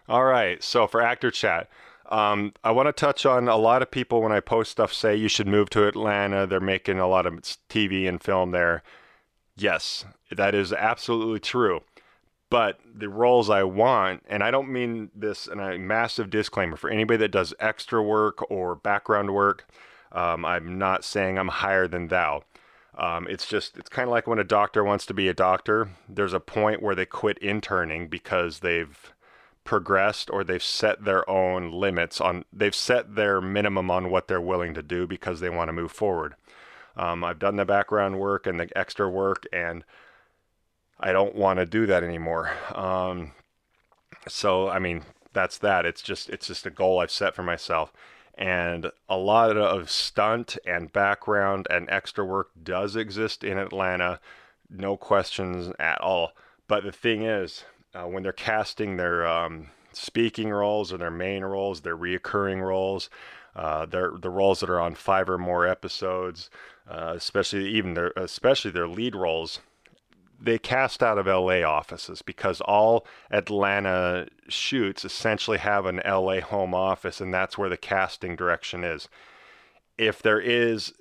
All 0.08 0.26
right, 0.26 0.64
so 0.64 0.88
for 0.88 1.02
actor 1.02 1.30
chat, 1.30 1.70
um, 2.10 2.54
I 2.64 2.72
want 2.72 2.88
to 2.88 2.94
touch 2.94 3.26
on 3.26 3.48
a 3.48 3.56
lot 3.56 3.84
of 3.84 3.92
people 3.92 4.22
when 4.22 4.32
I 4.32 4.40
post 4.40 4.72
stuff 4.72 4.92
say 4.92 5.16
you 5.16 5.30
should 5.30 5.48
move 5.48 5.70
to 5.72 5.88
Atlanta. 5.88 6.48
They're 6.48 6.60
making 6.60 7.00
a 7.00 7.08
lot 7.08 7.28
of 7.28 7.36
TV 7.70 8.10
and 8.10 8.22
film 8.22 8.50
there. 8.52 8.82
Yes, 9.56 10.06
that 10.32 10.56
is 10.56 10.74
absolutely 10.74 11.40
true. 11.40 11.82
But 12.50 12.80
the 12.84 13.10
roles 13.10 13.50
I 13.50 13.62
want, 13.62 14.24
and 14.28 14.44
I 14.44 14.50
don't 14.50 14.70
mean 14.70 15.12
this, 15.14 15.46
and 15.46 15.62
a 15.62 15.78
massive 15.78 16.32
disclaimer 16.32 16.78
for 16.78 16.90
anybody 16.90 17.18
that 17.18 17.32
does 17.32 17.54
extra 17.60 18.02
work 18.02 18.50
or 18.50 18.74
background 18.74 19.36
work, 19.36 19.68
um, 20.12 20.44
I'm 20.46 20.80
not 20.80 21.04
saying 21.04 21.38
I'm 21.38 21.50
higher 21.50 21.88
than 21.88 22.08
thou. 22.08 22.44
Um, 23.00 23.28
it's 23.30 23.48
just, 23.48 23.78
it's 23.78 23.88
kind 23.90 24.10
of 24.10 24.12
like 24.12 24.28
when 24.28 24.40
a 24.40 24.44
doctor 24.44 24.84
wants 24.84 25.06
to 25.06 25.14
be 25.14 25.30
a 25.30 25.34
doctor. 25.34 25.90
There's 26.10 26.34
a 26.34 26.40
point 26.42 26.82
where 26.82 26.96
they 26.96 27.06
quit 27.06 27.38
interning 27.38 28.10
because 28.10 28.60
they've 28.60 29.14
progressed 29.64 30.30
or 30.30 30.44
they've 30.44 30.62
set 30.62 31.06
their 31.06 31.28
own 31.30 31.72
limits 31.72 32.20
on, 32.20 32.44
they've 32.52 32.76
set 32.76 33.16
their 33.16 33.40
minimum 33.40 33.90
on 33.90 34.10
what 34.10 34.28
they're 34.28 34.42
willing 34.42 34.74
to 34.74 34.84
do 34.84 35.08
because 35.08 35.40
they 35.40 35.50
want 35.50 35.70
to 35.70 35.74
move 35.74 35.94
forward. 35.94 36.36
Um, 36.98 37.24
I've 37.24 37.40
done 37.40 37.56
the 37.56 37.64
background 37.64 38.20
work 38.20 38.46
and 38.46 38.60
the 38.60 38.78
extra 38.78 39.10
work, 39.10 39.46
and 39.54 39.86
I 41.00 41.14
don't 41.14 41.36
want 41.36 41.60
to 41.60 41.66
do 41.66 41.86
that 41.86 42.04
anymore. 42.04 42.52
Um, 42.76 43.32
so, 44.28 44.68
I 44.68 44.80
mean, 44.80 45.04
that's 45.32 45.58
that. 45.60 45.86
It's 45.86 46.02
just, 46.02 46.30
it's 46.30 46.48
just 46.48 46.66
a 46.66 46.72
goal 46.72 47.00
I've 47.00 47.12
set 47.12 47.34
for 47.34 47.44
myself 47.44 47.94
and 48.40 48.90
a 49.10 49.18
lot 49.18 49.58
of 49.58 49.92
stunt 49.92 50.58
and 50.66 50.94
background 50.94 51.68
and 51.70 51.90
extra 51.90 52.24
work 52.24 52.52
does 52.64 52.96
exist 52.96 53.44
in 53.44 53.58
Atlanta, 53.58 54.22
no 54.70 54.96
questions 54.96 55.74
at 55.78 56.00
all. 56.00 56.32
But 56.66 56.86
the 56.86 56.94
thing 56.94 57.24
is, 57.24 57.66
uh, 57.94 58.06
when 58.06 58.24
they're 58.24 58.32
casting 58.32 58.96
their 58.96 59.28
um, 59.28 59.72
speaking 59.92 60.52
roles 60.52 60.94
or 60.94 60.98
their 60.98 61.12
main 61.12 61.44
roles, 61.44 61.82
their 61.82 61.98
reoccurring 61.98 62.62
roles, 62.62 63.10
uh, 63.58 63.86
their 63.86 64.12
the 64.18 64.30
roles 64.30 64.62
that 64.62 64.70
are 64.70 64.80
on 64.80 64.96
five 64.96 65.30
or 65.30 65.38
more 65.38 65.68
episodes, 65.68 66.50
uh, 66.90 67.14
especially 67.18 67.68
even 67.68 67.94
their 67.94 68.14
especially 68.16 68.72
their 68.72 68.88
lead 68.88 69.16
roles, 69.16 69.60
they 70.42 70.58
cast 70.58 71.04
out 71.04 71.18
of 71.18 71.28
LA 71.28 71.62
offices 71.62 72.22
because 72.22 72.62
all 72.62 73.06
Atlanta 73.32 74.28
shoots 74.48 75.04
essentially 75.04 75.58
have 75.58 75.86
an 75.86 76.02
LA 76.06 76.40
home 76.40 76.74
office 76.74 77.20
and 77.20 77.34
that's 77.34 77.58
where 77.58 77.70
the 77.70 77.78
casting 77.78 78.36
direction 78.36 78.84
is. 78.84 79.10
If 79.98 80.22
there 80.22 80.40
is 80.40 80.94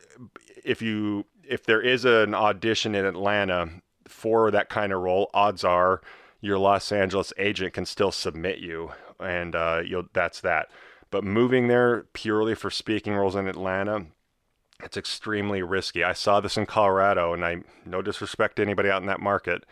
if 0.65 0.83
you 0.83 1.25
if 1.49 1.65
there 1.65 1.81
is 1.81 2.05
an 2.05 2.35
audition 2.35 2.95
in 2.95 3.05
Atlanta 3.05 3.71
for 4.07 4.51
that 4.51 4.69
kind 4.69 4.93
of 4.93 5.01
role, 5.01 5.31
odds 5.33 5.65
are 5.65 6.01
your 6.41 6.59
Los 6.59 6.93
Angeles 6.93 7.33
agent 7.39 7.75
can 7.75 7.87
still 7.87 8.13
submit 8.13 8.59
you 8.59 8.91
and 9.21 9.55
uh, 9.55 9.83
you'll 9.85 10.09
that's 10.13 10.41
that. 10.41 10.69
But 11.11 11.25
moving 11.25 11.69
there 11.69 12.03
purely 12.13 12.55
for 12.55 12.71
speaking 12.71 13.15
roles 13.15 13.35
in 13.35 13.47
Atlanta, 13.47 14.07
it's 14.83 14.97
extremely 14.97 15.63
risky. 15.63 16.05
I 16.05 16.13
saw 16.13 16.41
this 16.41 16.57
in 16.57 16.67
Colorado, 16.67 17.33
and 17.33 17.45
I 17.45 17.59
no 17.85 18.03
disrespect 18.03 18.57
to 18.57 18.63
anybody 18.63 18.91
out 18.91 19.03
in 19.03 19.09
that 19.09 19.21
market. 19.21 19.65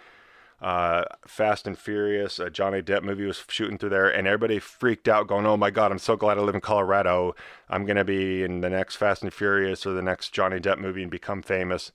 Uh, 0.60 1.04
Fast 1.26 1.66
and 1.66 1.78
Furious, 1.78 2.38
a 2.38 2.48
Johnny 2.48 2.80
Depp 2.80 3.02
movie 3.02 3.26
was 3.26 3.44
shooting 3.48 3.76
through 3.78 3.90
there, 3.90 4.08
and 4.08 4.26
everybody 4.26 4.58
freaked 4.58 5.06
out, 5.06 5.28
going, 5.28 5.46
"Oh 5.46 5.56
my 5.56 5.70
God, 5.70 5.92
I'm 5.92 5.98
so 5.98 6.16
glad 6.16 6.38
I 6.38 6.40
live 6.40 6.54
in 6.54 6.60
Colorado. 6.60 7.34
I'm 7.68 7.84
gonna 7.86 8.04
be 8.04 8.42
in 8.42 8.62
the 8.62 8.70
next 8.70 8.96
Fast 8.96 9.22
and 9.22 9.32
Furious 9.32 9.86
or 9.86 9.92
the 9.92 10.02
next 10.02 10.30
Johnny 10.30 10.58
Depp 10.58 10.78
movie 10.78 11.02
and 11.02 11.10
become 11.10 11.42
famous." 11.42 11.92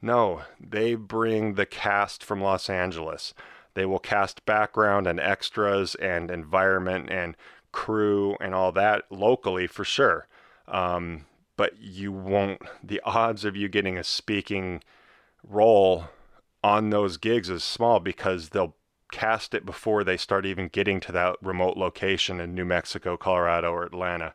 No, 0.00 0.42
they 0.60 0.94
bring 0.94 1.54
the 1.54 1.66
cast 1.66 2.22
from 2.22 2.42
Los 2.42 2.70
Angeles. 2.70 3.34
They 3.74 3.86
will 3.86 3.98
cast 3.98 4.46
background 4.46 5.06
and 5.06 5.18
extras 5.18 5.94
and 5.96 6.30
environment 6.30 7.10
and 7.10 7.36
crew 7.72 8.36
and 8.40 8.54
all 8.54 8.70
that 8.72 9.10
locally 9.10 9.66
for 9.66 9.84
sure. 9.84 10.28
Um, 10.68 11.26
but 11.56 11.78
you 11.78 12.12
won't, 12.12 12.62
the 12.82 13.00
odds 13.04 13.44
of 13.44 13.56
you 13.56 13.68
getting 13.68 13.96
a 13.96 14.04
speaking 14.04 14.82
role 15.42 16.04
on 16.62 16.90
those 16.90 17.16
gigs 17.16 17.50
is 17.50 17.62
small 17.62 18.00
because 18.00 18.50
they'll 18.50 18.74
cast 19.12 19.54
it 19.54 19.64
before 19.64 20.02
they 20.02 20.16
start 20.16 20.46
even 20.46 20.68
getting 20.68 20.98
to 20.98 21.12
that 21.12 21.36
remote 21.40 21.76
location 21.76 22.40
in 22.40 22.54
New 22.54 22.64
Mexico, 22.64 23.16
Colorado, 23.16 23.70
or 23.70 23.84
Atlanta. 23.84 24.34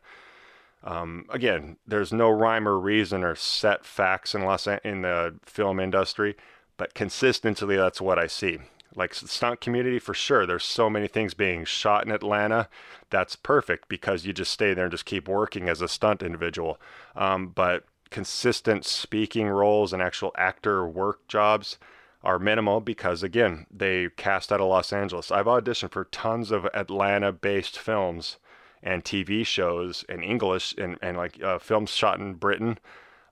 Um, 0.82 1.26
again, 1.28 1.76
there's 1.86 2.12
no 2.12 2.30
rhyme 2.30 2.66
or 2.66 2.78
reason 2.78 3.22
or 3.22 3.34
set 3.34 3.84
facts 3.84 4.34
in 4.34 4.44
Los 4.44 4.66
in 4.66 5.02
the 5.02 5.36
film 5.44 5.78
industry, 5.78 6.36
but 6.78 6.94
consistently 6.94 7.76
that's 7.76 8.00
what 8.00 8.18
I 8.18 8.26
see. 8.26 8.58
Like 8.96 9.14
stunt 9.14 9.60
community 9.60 9.98
for 9.98 10.14
sure. 10.14 10.46
There's 10.46 10.64
so 10.64 10.90
many 10.90 11.06
things 11.06 11.34
being 11.34 11.64
shot 11.64 12.04
in 12.04 12.12
Atlanta. 12.12 12.68
That's 13.08 13.36
perfect 13.36 13.88
because 13.88 14.26
you 14.26 14.32
just 14.32 14.52
stay 14.52 14.74
there 14.74 14.84
and 14.84 14.92
just 14.92 15.04
keep 15.04 15.28
working 15.28 15.68
as 15.68 15.80
a 15.80 15.88
stunt 15.88 16.22
individual. 16.22 16.80
Um, 17.14 17.48
but 17.48 17.84
consistent 18.10 18.84
speaking 18.84 19.48
roles 19.48 19.92
and 19.92 20.02
actual 20.02 20.32
actor 20.36 20.86
work 20.86 21.26
jobs 21.28 21.78
are 22.22 22.38
minimal 22.38 22.80
because 22.80 23.22
again 23.22 23.66
they 23.70 24.08
cast 24.16 24.52
out 24.52 24.60
of 24.60 24.68
Los 24.68 24.92
Angeles. 24.92 25.30
I've 25.30 25.46
auditioned 25.46 25.92
for 25.92 26.04
tons 26.04 26.50
of 26.50 26.66
Atlanta-based 26.74 27.78
films 27.78 28.38
and 28.82 29.04
TV 29.04 29.46
shows 29.46 30.04
in 30.08 30.22
English 30.22 30.74
and 30.76 30.98
and 31.00 31.16
like 31.16 31.42
uh, 31.42 31.58
films 31.58 31.90
shot 31.90 32.18
in 32.18 32.34
Britain, 32.34 32.78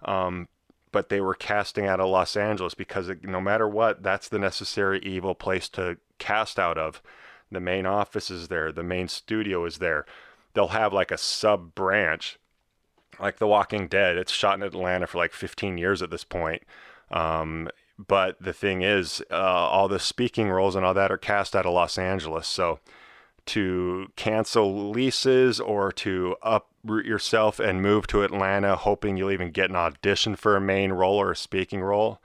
um, 0.04 0.48
but 0.92 1.08
they 1.08 1.20
were 1.20 1.34
casting 1.34 1.86
out 1.86 2.00
of 2.00 2.08
Los 2.08 2.36
Angeles 2.36 2.74
because 2.74 3.08
it, 3.08 3.24
no 3.24 3.40
matter 3.40 3.68
what, 3.68 4.02
that's 4.02 4.28
the 4.28 4.38
necessary 4.38 5.00
evil 5.00 5.34
place 5.34 5.68
to 5.70 5.98
cast 6.18 6.58
out 6.58 6.78
of. 6.78 7.02
The 7.50 7.60
main 7.60 7.86
office 7.86 8.30
is 8.30 8.48
there. 8.48 8.72
The 8.72 8.82
main 8.82 9.08
studio 9.08 9.64
is 9.64 9.78
there. 9.78 10.04
They'll 10.54 10.68
have 10.68 10.92
like 10.92 11.10
a 11.10 11.18
sub 11.18 11.74
branch, 11.74 12.38
like 13.20 13.38
The 13.38 13.46
Walking 13.46 13.88
Dead. 13.88 14.16
It's 14.16 14.32
shot 14.32 14.58
in 14.58 14.62
Atlanta 14.62 15.06
for 15.06 15.18
like 15.18 15.32
15 15.32 15.78
years 15.78 16.02
at 16.02 16.10
this 16.10 16.24
point. 16.24 16.62
Um, 17.10 17.68
but 17.98 18.40
the 18.40 18.52
thing 18.52 18.82
is, 18.82 19.22
uh, 19.30 19.34
all 19.34 19.88
the 19.88 19.98
speaking 19.98 20.50
roles 20.50 20.76
and 20.76 20.84
all 20.84 20.94
that 20.94 21.10
are 21.10 21.18
cast 21.18 21.56
out 21.56 21.66
of 21.66 21.72
Los 21.72 21.98
Angeles. 21.98 22.46
So 22.46 22.80
to 23.46 24.12
cancel 24.14 24.90
leases 24.90 25.58
or 25.58 25.90
to 25.90 26.36
yourself 26.88 27.58
and 27.58 27.82
move 27.82 28.06
to 28.08 28.22
Atlanta, 28.22 28.76
hoping 28.76 29.16
you'll 29.16 29.30
even 29.30 29.50
get 29.50 29.70
an 29.70 29.76
audition 29.76 30.36
for 30.36 30.56
a 30.56 30.60
main 30.60 30.92
role 30.92 31.16
or 31.16 31.32
a 31.32 31.36
speaking 31.36 31.80
role, 31.80 32.20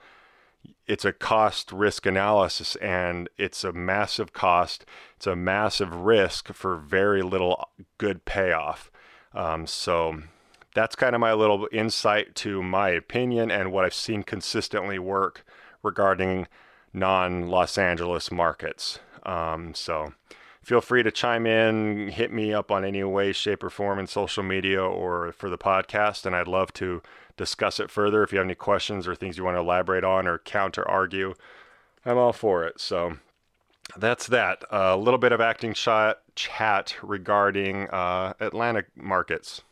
it's 0.86 1.04
a 1.04 1.12
cost 1.12 1.72
risk 1.72 2.06
analysis 2.06 2.76
and 2.76 3.28
it's 3.38 3.64
a 3.64 3.72
massive 3.72 4.32
cost. 4.32 4.84
It's 5.16 5.26
a 5.26 5.36
massive 5.36 5.94
risk 5.94 6.52
for 6.52 6.76
very 6.76 7.22
little 7.22 7.68
good 7.98 8.24
payoff. 8.24 8.90
Um, 9.32 9.66
so 9.66 10.22
that's 10.74 10.96
kind 10.96 11.14
of 11.14 11.20
my 11.20 11.32
little 11.32 11.68
insight 11.72 12.34
to 12.36 12.62
my 12.62 12.90
opinion 12.90 13.50
and 13.50 13.72
what 13.72 13.84
I've 13.84 13.94
seen 13.94 14.22
consistently 14.22 14.98
work 14.98 15.44
regarding 15.82 16.46
non 16.92 17.48
Los 17.48 17.78
Angeles 17.78 18.30
markets. 18.30 18.98
Um, 19.24 19.74
so 19.74 20.12
feel 20.64 20.80
free 20.80 21.02
to 21.02 21.10
chime 21.10 21.46
in, 21.46 22.08
hit 22.08 22.32
me 22.32 22.52
up 22.54 22.70
on 22.70 22.84
any 22.84 23.04
way, 23.04 23.32
shape, 23.32 23.62
or 23.62 23.70
form 23.70 23.98
in 23.98 24.06
social 24.06 24.42
media 24.42 24.82
or 24.82 25.32
for 25.32 25.50
the 25.50 25.58
podcast, 25.58 26.24
and 26.24 26.34
I'd 26.34 26.48
love 26.48 26.72
to 26.74 27.02
discuss 27.36 27.78
it 27.78 27.90
further. 27.90 28.22
If 28.22 28.32
you 28.32 28.38
have 28.38 28.46
any 28.46 28.54
questions 28.54 29.06
or 29.06 29.14
things 29.14 29.36
you 29.36 29.44
want 29.44 29.56
to 29.56 29.60
elaborate 29.60 30.04
on 30.04 30.26
or 30.26 30.38
counter 30.38 30.88
argue, 30.88 31.34
I'm 32.06 32.16
all 32.16 32.32
for 32.32 32.64
it. 32.64 32.80
So 32.80 33.18
that's 33.96 34.26
that. 34.28 34.64
A 34.70 34.96
little 34.96 35.18
bit 35.18 35.32
of 35.32 35.40
acting 35.40 35.74
shot 35.74 36.20
chat 36.34 36.96
regarding 37.02 37.88
uh, 37.90 38.32
markets. 38.96 39.62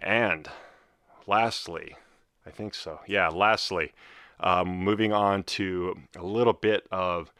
And 0.00 0.48
lastly, 1.26 1.96
I 2.46 2.50
think 2.50 2.74
so. 2.74 3.00
Yeah, 3.06 3.28
lastly, 3.28 3.92
um, 4.40 4.68
moving 4.68 5.12
on 5.12 5.42
to 5.44 5.98
a 6.16 6.24
little 6.24 6.52
bit 6.52 6.86
of 6.90 7.32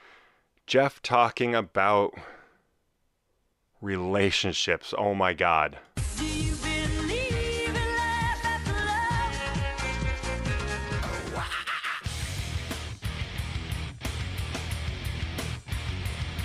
Jeff 0.67 1.03
talking 1.03 1.55
about 1.55 2.15
relationships. 3.81 4.95
Oh 4.97 5.15
my 5.15 5.33
God. 5.33 5.79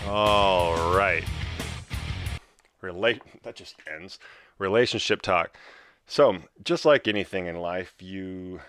All 0.08 0.94
right. 0.94 1.24
Relate 2.82 3.22
that 3.44 3.56
just 3.56 3.76
ends. 3.92 4.20
Relationship 4.58 5.22
talk. 5.22 5.56
So, 6.06 6.40
just 6.64 6.84
like 6.84 7.08
anything 7.08 7.46
in 7.46 7.56
life, 7.56 7.94
you 8.00 8.60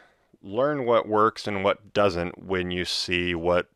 learn 0.42 0.84
what 0.84 1.08
works 1.08 1.46
and 1.46 1.64
what 1.64 1.92
doesn't 1.92 2.42
when 2.42 2.70
you 2.70 2.84
see 2.84 3.34
what 3.34 3.68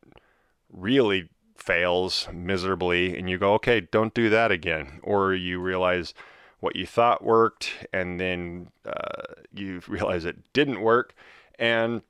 really 0.73 1.29
fails 1.57 2.29
miserably 2.33 3.17
and 3.17 3.31
you 3.31 3.39
go, 3.39 3.55
okay, 3.55 3.81
don't 3.81 4.15
do 4.15 4.29
that 4.31 4.51
again. 4.51 5.01
Or 5.03 5.35
you 5.35 5.61
realize 5.61 6.15
what 6.61 6.77
you 6.77 6.87
thought 6.87 7.25
worked 7.25 7.87
and 7.93 8.21
then 8.21 8.69
uh, 8.85 9.23
you 9.55 9.81
realize 9.89 10.25
it 10.25 10.53
didn't 10.53 10.81
work. 10.81 11.15
And 11.59 12.03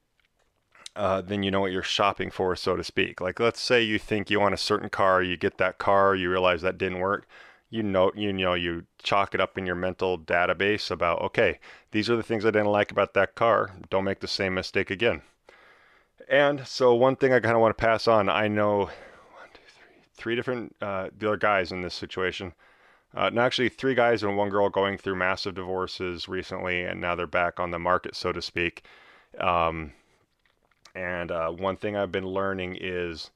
uh, 0.94 1.20
then 1.20 1.42
you 1.42 1.50
know 1.50 1.60
what 1.60 1.72
you're 1.72 1.82
shopping 1.82 2.30
for, 2.30 2.56
so 2.56 2.74
to 2.74 2.82
speak. 2.82 3.20
Like, 3.20 3.38
let's 3.38 3.60
say 3.60 3.82
you 3.82 3.98
think 3.98 4.30
you 4.30 4.40
want 4.40 4.54
a 4.54 4.58
certain 4.58 4.88
car, 4.88 5.22
you 5.22 5.36
get 5.36 5.58
that 5.58 5.76
car, 5.76 6.14
you 6.14 6.30
realize 6.30 6.62
that 6.62 6.78
didn't 6.78 7.00
work 7.00 7.28
you 7.70 7.82
know 7.82 8.12
you 8.14 8.32
know 8.32 8.54
you 8.54 8.84
chalk 9.02 9.34
it 9.34 9.40
up 9.40 9.58
in 9.58 9.66
your 9.66 9.74
mental 9.74 10.18
database 10.18 10.90
about 10.90 11.20
okay 11.20 11.58
these 11.90 12.08
are 12.08 12.16
the 12.16 12.22
things 12.22 12.44
i 12.44 12.50
didn't 12.50 12.66
like 12.66 12.90
about 12.90 13.14
that 13.14 13.34
car. 13.34 13.70
Don't 13.90 14.04
make 14.04 14.20
the 14.20 14.28
same 14.28 14.54
mistake 14.54 14.90
again. 14.90 15.22
And 16.28 16.66
so 16.66 16.94
one 16.94 17.16
thing 17.16 17.32
i 17.32 17.40
kind 17.40 17.54
of 17.54 17.60
want 17.60 17.76
to 17.76 17.80
pass 17.80 18.06
on 18.06 18.28
i 18.28 18.48
know 18.48 18.78
one 18.78 19.50
two 19.52 19.60
three 19.66 19.96
three 20.14 20.36
different 20.36 20.76
uh, 20.80 21.08
guys 21.38 21.72
in 21.72 21.82
this 21.82 21.94
situation. 21.94 22.52
Uh, 23.16 23.28
and 23.28 23.38
actually 23.38 23.70
three 23.70 23.94
guys 23.94 24.22
and 24.22 24.36
one 24.36 24.50
girl 24.50 24.68
going 24.68 24.98
through 24.98 25.16
massive 25.16 25.54
divorces 25.54 26.28
recently 26.28 26.82
and 26.82 27.00
now 27.00 27.14
they're 27.14 27.26
back 27.26 27.58
on 27.58 27.70
the 27.70 27.78
market 27.78 28.14
so 28.14 28.32
to 28.32 28.42
speak. 28.42 28.84
Um, 29.38 29.92
and 30.94 31.30
uh, 31.30 31.50
one 31.50 31.76
thing 31.76 31.96
i've 31.96 32.12
been 32.12 32.26
learning 32.26 32.78
is 32.80 33.30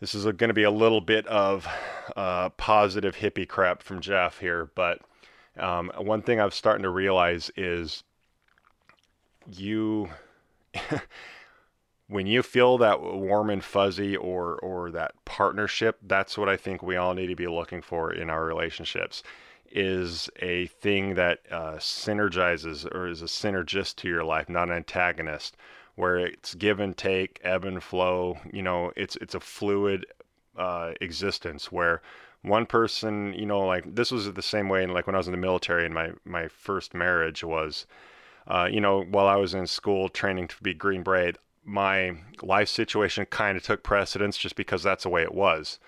this 0.00 0.14
is 0.14 0.24
going 0.24 0.48
to 0.48 0.54
be 0.54 0.62
a 0.62 0.70
little 0.70 1.02
bit 1.02 1.26
of 1.26 1.68
uh, 2.16 2.48
positive 2.50 3.16
hippie 3.16 3.46
crap 3.46 3.82
from 3.82 4.00
Jeff 4.00 4.38
here, 4.38 4.70
but 4.74 5.00
um, 5.58 5.92
one 5.98 6.22
thing 6.22 6.40
I'm 6.40 6.50
starting 6.50 6.84
to 6.84 6.90
realize 6.90 7.50
is 7.54 8.02
you, 9.46 10.08
when 12.08 12.26
you 12.26 12.42
feel 12.42 12.78
that 12.78 13.02
warm 13.02 13.50
and 13.50 13.62
fuzzy 13.62 14.16
or 14.16 14.56
or 14.60 14.90
that 14.92 15.12
partnership, 15.26 15.98
that's 16.02 16.38
what 16.38 16.48
I 16.48 16.56
think 16.56 16.82
we 16.82 16.96
all 16.96 17.14
need 17.14 17.26
to 17.26 17.36
be 17.36 17.46
looking 17.46 17.82
for 17.82 18.12
in 18.12 18.30
our 18.30 18.44
relationships. 18.44 19.22
Is 19.72 20.28
a 20.40 20.66
thing 20.66 21.14
that 21.14 21.40
uh, 21.50 21.74
synergizes 21.74 22.84
or 22.92 23.06
is 23.06 23.22
a 23.22 23.26
synergist 23.26 23.96
to 23.96 24.08
your 24.08 24.24
life, 24.24 24.48
not 24.48 24.68
an 24.68 24.74
antagonist 24.74 25.56
where 26.00 26.16
it's 26.18 26.54
give 26.54 26.80
and 26.80 26.96
take, 26.96 27.38
ebb 27.44 27.64
and 27.64 27.82
flow. 27.82 28.38
You 28.52 28.62
know, 28.62 28.90
it's 28.96 29.16
it's 29.16 29.34
a 29.34 29.40
fluid 29.40 30.06
uh, 30.56 30.92
existence 31.00 31.70
where 31.70 32.00
one 32.42 32.64
person, 32.64 33.34
you 33.34 33.44
know, 33.44 33.60
like 33.60 33.94
this 33.94 34.10
was 34.10 34.32
the 34.32 34.42
same 34.42 34.68
way. 34.68 34.82
And 34.82 34.94
like 34.94 35.06
when 35.06 35.14
I 35.14 35.18
was 35.18 35.28
in 35.28 35.32
the 35.32 35.38
military, 35.38 35.84
and 35.84 35.94
my 35.94 36.12
my 36.24 36.48
first 36.48 36.94
marriage 36.94 37.44
was, 37.44 37.86
uh, 38.46 38.66
you 38.70 38.80
know, 38.80 39.02
while 39.02 39.26
I 39.26 39.36
was 39.36 39.52
in 39.52 39.66
school 39.66 40.08
training 40.08 40.48
to 40.48 40.56
be 40.62 40.72
Green 40.72 41.02
Beret, 41.02 41.36
my 41.64 42.16
life 42.42 42.68
situation 42.68 43.26
kind 43.26 43.58
of 43.58 43.62
took 43.62 43.82
precedence 43.82 44.38
just 44.38 44.56
because 44.56 44.82
that's 44.82 45.02
the 45.02 45.10
way 45.10 45.22
it 45.22 45.34
was. 45.34 45.78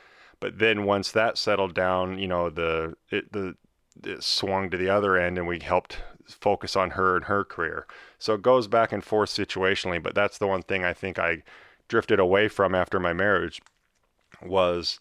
But 0.40 0.58
then 0.58 0.84
once 0.84 1.10
that 1.12 1.38
settled 1.38 1.74
down, 1.74 2.18
you 2.18 2.28
know, 2.28 2.50
the 2.50 2.96
it, 3.10 3.32
the 3.32 3.56
it 4.04 4.22
swung 4.22 4.68
to 4.70 4.76
the 4.76 4.90
other 4.90 5.16
end, 5.16 5.38
and 5.38 5.46
we 5.46 5.60
helped 5.60 6.02
focus 6.28 6.76
on 6.76 6.90
her 6.90 7.16
and 7.16 7.24
her 7.26 7.44
career. 7.44 7.86
So 8.22 8.34
it 8.34 8.42
goes 8.42 8.68
back 8.68 8.92
and 8.92 9.02
forth 9.02 9.30
situationally, 9.30 10.00
but 10.00 10.14
that's 10.14 10.38
the 10.38 10.46
one 10.46 10.62
thing 10.62 10.84
I 10.84 10.92
think 10.92 11.18
I 11.18 11.42
drifted 11.88 12.20
away 12.20 12.46
from 12.46 12.72
after 12.72 13.00
my 13.00 13.12
marriage 13.12 13.60
was 14.40 15.00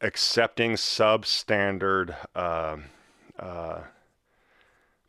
accepting 0.00 0.72
substandard 0.72 2.16
uh, 2.34 2.78
uh, 3.38 3.82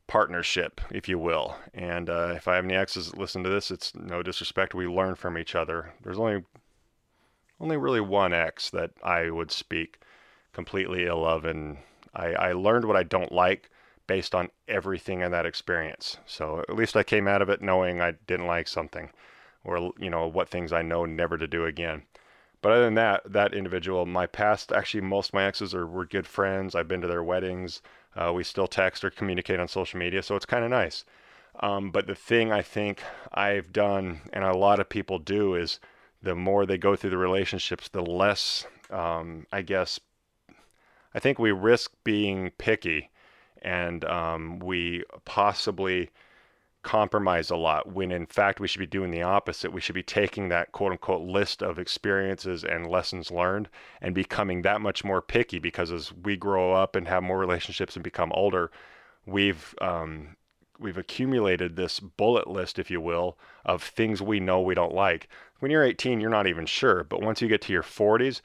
partnership, 0.05 0.81
if 0.91 1.09
you 1.09 1.17
will. 1.17 1.55
And 1.73 2.11
uh, 2.11 2.33
if 2.35 2.47
I 2.47 2.57
have 2.57 2.65
any 2.65 2.75
exes 2.75 3.09
that 3.09 3.19
listen 3.19 3.43
to 3.43 3.49
this, 3.49 3.71
it's 3.71 3.95
no 3.95 4.21
disrespect. 4.21 4.75
We 4.75 4.85
learn 4.85 5.15
from 5.15 5.35
each 5.35 5.55
other. 5.55 5.95
There's 6.03 6.19
only 6.19 6.43
only 7.59 7.77
really 7.77 8.01
one 8.01 8.33
ex 8.33 8.69
that 8.69 8.91
I 9.03 9.31
would 9.31 9.51
speak 9.51 9.99
completely 10.53 11.07
ill 11.07 11.25
of, 11.25 11.43
and 11.43 11.79
I, 12.13 12.33
I 12.33 12.51
learned 12.53 12.85
what 12.85 12.95
I 12.95 13.03
don't 13.03 13.31
like 13.31 13.71
based 14.09 14.33
on 14.33 14.49
everything 14.67 15.21
in 15.21 15.29
that 15.29 15.45
experience. 15.45 16.17
So 16.25 16.65
at 16.67 16.75
least 16.75 16.97
I 16.97 17.03
came 17.03 17.27
out 17.27 17.43
of 17.43 17.49
it 17.49 17.61
knowing 17.61 18.01
I 18.01 18.13
didn't 18.25 18.47
like 18.47 18.67
something 18.67 19.11
or, 19.63 19.91
you 19.99 20.09
know, 20.09 20.27
what 20.27 20.49
things 20.49 20.73
I 20.73 20.81
know 20.81 21.05
never 21.05 21.37
to 21.37 21.45
do 21.45 21.65
again. 21.65 22.01
But 22.63 22.71
other 22.71 22.85
than 22.85 22.95
that, 22.95 23.21
that 23.31 23.53
individual, 23.53 24.07
my 24.07 24.25
past, 24.25 24.71
actually, 24.71 25.01
most 25.01 25.29
of 25.29 25.35
my 25.35 25.43
exes 25.43 25.75
are 25.75 25.85
were 25.85 26.07
good 26.07 26.25
friends. 26.25 26.73
I've 26.73 26.87
been 26.87 27.01
to 27.01 27.07
their 27.07 27.23
weddings. 27.23 27.83
Uh, 28.15 28.33
we 28.33 28.43
still 28.43 28.65
text 28.65 29.05
or 29.05 29.11
communicate 29.11 29.59
on 29.59 29.67
social 29.67 29.99
media, 29.99 30.23
so 30.23 30.35
it's 30.35 30.45
kind 30.45 30.63
of 30.63 30.71
nice. 30.71 31.05
Um, 31.59 31.91
but 31.91 32.07
the 32.07 32.15
thing 32.15 32.51
I 32.51 32.63
think 32.63 33.03
I've 33.31 33.71
done, 33.71 34.21
and 34.33 34.43
a 34.43 34.57
lot 34.57 34.79
of 34.79 34.89
people 34.89 35.19
do, 35.19 35.53
is 35.53 35.79
the 36.23 36.33
more 36.33 36.65
they 36.65 36.79
go 36.79 36.95
through 36.95 37.11
the 37.11 37.17
relationships, 37.17 37.89
the 37.89 38.01
less, 38.01 38.65
um, 38.89 39.45
I 39.51 39.61
guess, 39.61 39.99
I 41.13 41.19
think 41.19 41.37
we 41.37 41.51
risk 41.51 41.91
being 42.03 42.51
picky 42.57 43.08
and 43.61 44.03
um, 44.05 44.59
we 44.59 45.03
possibly 45.25 46.09
compromise 46.81 47.49
a 47.49 47.55
lot 47.57 47.91
when 47.91 48.09
in 48.09 48.25
fact 48.25 48.59
we 48.59 48.67
should 48.67 48.79
be 48.79 48.85
doing 48.85 49.11
the 49.11 49.21
opposite. 49.21 49.73
We 49.73 49.81
should 49.81 49.95
be 49.95 50.03
taking 50.03 50.49
that 50.49 50.71
quote 50.71 50.93
unquote 50.93 51.21
list 51.21 51.61
of 51.61 51.77
experiences 51.77 52.63
and 52.63 52.87
lessons 52.87 53.31
learned 53.31 53.69
and 54.01 54.15
becoming 54.15 54.61
that 54.61 54.81
much 54.81 55.03
more 55.03 55.21
picky 55.21 55.59
because 55.59 55.91
as 55.91 56.13
we 56.13 56.37
grow 56.37 56.73
up 56.73 56.95
and 56.95 57.07
have 57.07 57.23
more 57.23 57.37
relationships 57.37 57.95
and 57.95 58.03
become 58.03 58.31
older, 58.33 58.71
we've 59.25 59.75
um, 59.81 60.37
we've 60.79 60.97
accumulated 60.97 61.75
this 61.75 61.99
bullet 61.99 62.47
list, 62.47 62.79
if 62.79 62.89
you 62.89 63.01
will, 63.01 63.37
of 63.65 63.83
things 63.83 64.21
we 64.21 64.39
know 64.39 64.61
we 64.61 64.73
don't 64.73 64.93
like. 64.93 65.27
When 65.59 65.71
you're 65.71 65.83
18, 65.83 66.21
you're 66.21 66.29
not 66.29 66.47
even 66.47 66.65
sure, 66.65 67.03
but 67.03 67.21
once 67.21 67.41
you 67.41 67.49
get 67.49 67.61
to 67.63 67.73
your 67.73 67.83
40s, 67.83 68.41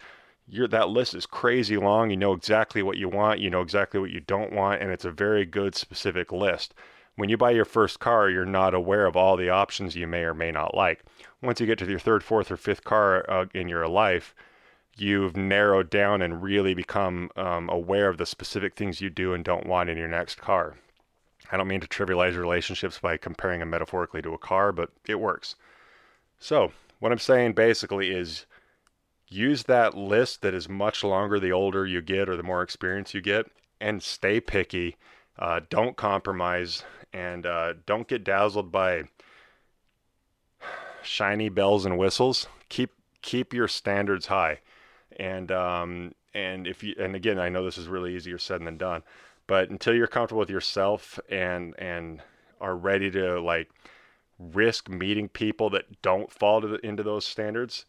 your 0.46 0.68
that 0.68 0.88
list 0.88 1.14
is 1.14 1.26
crazy 1.26 1.76
long. 1.76 2.10
You 2.10 2.16
know 2.16 2.32
exactly 2.32 2.82
what 2.82 2.96
you 2.96 3.08
want, 3.08 3.40
you 3.40 3.50
know 3.50 3.62
exactly 3.62 4.00
what 4.00 4.10
you 4.10 4.20
don't 4.20 4.52
want, 4.52 4.82
and 4.82 4.90
it's 4.90 5.04
a 5.04 5.10
very 5.10 5.44
good 5.44 5.74
specific 5.74 6.32
list. 6.32 6.74
When 7.16 7.28
you 7.28 7.36
buy 7.36 7.52
your 7.52 7.64
first 7.64 8.00
car, 8.00 8.28
you're 8.28 8.44
not 8.44 8.74
aware 8.74 9.06
of 9.06 9.16
all 9.16 9.36
the 9.36 9.48
options 9.48 9.94
you 9.94 10.06
may 10.06 10.22
or 10.22 10.34
may 10.34 10.50
not 10.50 10.74
like. 10.74 11.04
Once 11.40 11.60
you 11.60 11.66
get 11.66 11.78
to 11.78 11.86
your 11.86 12.00
third, 12.00 12.24
fourth, 12.24 12.50
or 12.50 12.56
fifth 12.56 12.82
car 12.82 13.24
uh, 13.30 13.46
in 13.54 13.68
your 13.68 13.86
life, 13.86 14.34
you've 14.96 15.36
narrowed 15.36 15.90
down 15.90 16.22
and 16.22 16.42
really 16.42 16.74
become 16.74 17.30
um, 17.36 17.68
aware 17.68 18.08
of 18.08 18.18
the 18.18 18.26
specific 18.26 18.74
things 18.74 19.00
you 19.00 19.10
do 19.10 19.32
and 19.32 19.44
don't 19.44 19.66
want 19.66 19.90
in 19.90 19.96
your 19.96 20.08
next 20.08 20.40
car. 20.40 20.74
I 21.52 21.56
don't 21.56 21.68
mean 21.68 21.80
to 21.80 21.86
trivialize 21.86 22.36
relationships 22.36 22.98
by 22.98 23.16
comparing 23.16 23.60
them 23.60 23.70
metaphorically 23.70 24.22
to 24.22 24.34
a 24.34 24.38
car, 24.38 24.72
but 24.72 24.90
it 25.06 25.20
works. 25.20 25.54
So, 26.38 26.72
what 26.98 27.12
I'm 27.12 27.18
saying 27.18 27.52
basically 27.52 28.10
is 28.10 28.46
use 29.28 29.64
that 29.64 29.96
list 29.96 30.42
that 30.42 30.54
is 30.54 30.68
much 30.68 31.02
longer 31.02 31.40
the 31.40 31.52
older 31.52 31.86
you 31.86 32.00
get 32.00 32.28
or 32.28 32.36
the 32.36 32.42
more 32.42 32.62
experience 32.62 33.14
you 33.14 33.20
get 33.20 33.46
and 33.80 34.02
stay 34.02 34.40
picky. 34.40 34.96
Uh, 35.38 35.60
don't 35.68 35.96
compromise 35.96 36.84
and 37.12 37.46
uh, 37.46 37.74
don't 37.86 38.08
get 38.08 38.24
dazzled 38.24 38.70
by 38.70 39.04
shiny 41.02 41.48
bells 41.48 41.84
and 41.84 41.98
whistles. 41.98 42.46
Keep 42.68 42.90
keep 43.22 43.54
your 43.54 43.68
standards 43.68 44.26
high, 44.26 44.60
and 45.16 45.50
um, 45.52 46.14
and 46.34 46.66
if 46.66 46.82
you 46.82 46.94
and 46.98 47.14
again, 47.14 47.38
I 47.38 47.48
know 47.48 47.64
this 47.64 47.78
is 47.78 47.88
really 47.88 48.14
easier 48.14 48.38
said 48.38 48.64
than 48.64 48.76
done, 48.76 49.02
but 49.46 49.70
until 49.70 49.94
you're 49.94 50.06
comfortable 50.06 50.40
with 50.40 50.50
yourself 50.50 51.18
and 51.28 51.74
and 51.78 52.20
are 52.60 52.76
ready 52.76 53.10
to 53.12 53.40
like 53.40 53.70
risk 54.38 54.88
meeting 54.88 55.28
people 55.28 55.70
that 55.70 56.02
don't 56.02 56.32
fall 56.32 56.60
the, 56.60 56.74
into 56.86 57.02
those 57.02 57.24
standards, 57.24 57.84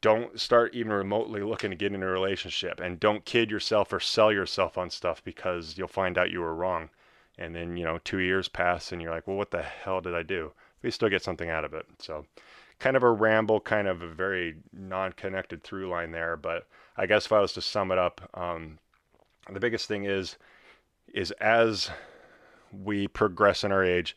don't 0.00 0.40
start 0.40 0.74
even 0.74 0.92
remotely 0.92 1.42
looking 1.42 1.70
to 1.70 1.76
get 1.76 1.92
in 1.92 2.02
a 2.02 2.06
relationship 2.06 2.80
and 2.80 3.00
don't 3.00 3.24
kid 3.24 3.50
yourself 3.50 3.92
or 3.92 4.00
sell 4.00 4.32
yourself 4.32 4.78
on 4.78 4.90
stuff 4.90 5.22
because 5.24 5.76
you'll 5.76 5.88
find 5.88 6.16
out 6.16 6.30
you 6.30 6.40
were 6.40 6.54
wrong. 6.54 6.90
And 7.38 7.54
then, 7.54 7.76
you 7.76 7.84
know, 7.84 7.98
two 8.04 8.18
years 8.18 8.48
pass 8.48 8.92
and 8.92 9.00
you're 9.00 9.10
like, 9.10 9.26
well, 9.26 9.36
what 9.36 9.50
the 9.50 9.62
hell 9.62 10.00
did 10.00 10.14
I 10.14 10.22
do? 10.22 10.52
But 10.80 10.88
you 10.88 10.92
still 10.92 11.08
get 11.08 11.22
something 11.22 11.48
out 11.48 11.64
of 11.64 11.74
it. 11.74 11.86
So, 11.98 12.26
kind 12.78 12.96
of 12.96 13.02
a 13.02 13.10
ramble, 13.10 13.60
kind 13.60 13.88
of 13.88 14.02
a 14.02 14.08
very 14.08 14.56
non 14.72 15.12
connected 15.12 15.62
through 15.62 15.88
line 15.88 16.12
there. 16.12 16.36
But 16.36 16.66
I 16.96 17.06
guess 17.06 17.26
if 17.26 17.32
I 17.32 17.40
was 17.40 17.52
to 17.54 17.62
sum 17.62 17.92
it 17.92 17.98
up, 17.98 18.28
um, 18.34 18.78
the 19.50 19.60
biggest 19.60 19.86
thing 19.88 20.04
is, 20.04 20.36
is 21.12 21.30
as 21.32 21.90
we 22.72 23.08
progress 23.08 23.64
in 23.64 23.72
our 23.72 23.84
age, 23.84 24.16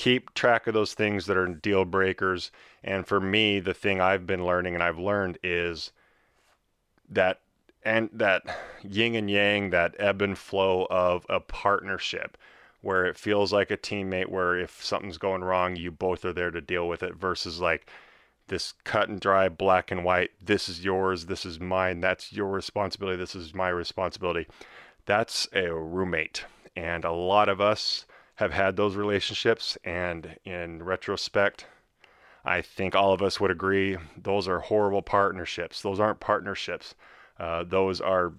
keep 0.00 0.32
track 0.32 0.66
of 0.66 0.72
those 0.72 0.94
things 0.94 1.26
that 1.26 1.36
are 1.36 1.46
deal 1.46 1.84
breakers. 1.84 2.50
And 2.82 3.06
for 3.06 3.20
me, 3.20 3.60
the 3.60 3.74
thing 3.74 4.00
I've 4.00 4.26
been 4.26 4.46
learning 4.46 4.72
and 4.72 4.82
I've 4.82 4.98
learned 4.98 5.38
is 5.42 5.92
that 7.10 7.40
and 7.84 8.08
that 8.14 8.42
yin 8.82 9.14
and 9.14 9.30
yang, 9.30 9.68
that 9.70 9.94
ebb 9.98 10.22
and 10.22 10.38
flow 10.38 10.86
of 10.88 11.26
a 11.28 11.38
partnership 11.38 12.38
where 12.80 13.04
it 13.04 13.18
feels 13.18 13.52
like 13.52 13.70
a 13.70 13.76
teammate 13.76 14.30
where 14.30 14.58
if 14.58 14.82
something's 14.82 15.18
going 15.18 15.44
wrong, 15.44 15.76
you 15.76 15.90
both 15.90 16.24
are 16.24 16.32
there 16.32 16.50
to 16.50 16.62
deal 16.62 16.88
with 16.88 17.02
it 17.02 17.14
versus 17.14 17.60
like 17.60 17.86
this 18.46 18.72
cut 18.84 19.10
and 19.10 19.20
dry 19.20 19.50
black 19.50 19.90
and 19.90 20.02
white, 20.02 20.30
this 20.42 20.66
is 20.66 20.82
yours, 20.82 21.26
this 21.26 21.44
is 21.44 21.60
mine, 21.60 22.00
that's 22.00 22.32
your 22.32 22.48
responsibility, 22.48 23.18
this 23.18 23.34
is 23.34 23.54
my 23.54 23.68
responsibility. 23.68 24.46
That's 25.04 25.46
a 25.52 25.70
roommate. 25.74 26.46
And 26.74 27.04
a 27.04 27.12
lot 27.12 27.50
of 27.50 27.60
us 27.60 28.06
have 28.40 28.52
had 28.52 28.76
those 28.76 28.96
relationships. 28.96 29.76
And 29.84 30.38
in 30.46 30.82
retrospect, 30.82 31.66
I 32.42 32.62
think 32.62 32.94
all 32.94 33.12
of 33.12 33.20
us 33.20 33.38
would 33.38 33.50
agree 33.50 33.98
those 34.16 34.48
are 34.48 34.60
horrible 34.60 35.02
partnerships. 35.02 35.82
Those 35.82 36.00
aren't 36.00 36.20
partnerships, 36.20 36.94
uh, 37.38 37.64
those 37.64 38.00
are 38.00 38.32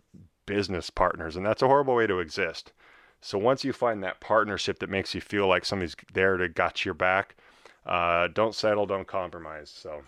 business 0.47 0.89
partners. 0.89 1.35
And 1.35 1.45
that's 1.45 1.61
a 1.61 1.67
horrible 1.67 1.95
way 1.95 2.07
to 2.07 2.19
exist. 2.19 2.73
So 3.21 3.37
once 3.37 3.63
you 3.63 3.71
find 3.71 4.03
that 4.03 4.19
partnership 4.19 4.79
that 4.79 4.89
makes 4.89 5.13
you 5.13 5.21
feel 5.21 5.47
like 5.47 5.65
somebody's 5.65 5.95
there 6.11 6.37
to 6.37 6.49
got 6.49 6.83
your 6.83 6.95
back, 6.95 7.35
uh, 7.85 8.27
don't 8.27 8.55
settle, 8.55 8.87
don't 8.87 9.07
compromise. 9.07 9.69
So 9.69 10.01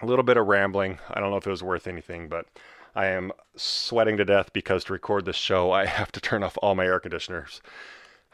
a 0.00 0.06
little 0.06 0.22
bit 0.22 0.36
of 0.36 0.46
rambling. 0.46 0.98
I 1.10 1.18
don't 1.18 1.30
know 1.30 1.36
if 1.36 1.46
it 1.48 1.50
was 1.50 1.64
worth 1.64 1.88
anything, 1.88 2.28
but 2.28 2.46
I 2.94 3.06
am 3.06 3.32
sweating 3.56 4.16
to 4.18 4.24
death 4.24 4.52
because 4.52 4.84
to 4.84 4.92
record 4.92 5.24
this 5.24 5.34
show, 5.34 5.72
I 5.72 5.84
have 5.98 6.12
to 6.12 6.20
turn 6.20 6.44
off 6.44 6.56
all 6.62 6.76
my 6.76 6.86
air 6.86 7.00
conditioners. 7.00 7.60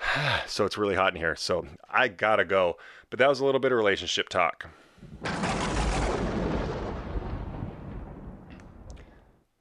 so 0.46 0.64
it's 0.64 0.78
really 0.78 0.94
hot 0.94 1.14
in 1.14 1.20
here. 1.20 1.36
So 1.36 1.66
I 1.90 2.08
gotta 2.08 2.44
go. 2.44 2.76
But 3.10 3.18
that 3.18 3.28
was 3.28 3.40
a 3.40 3.44
little 3.44 3.60
bit 3.60 3.72
of 3.72 3.78
relationship 3.78 4.28
talk. 4.28 4.68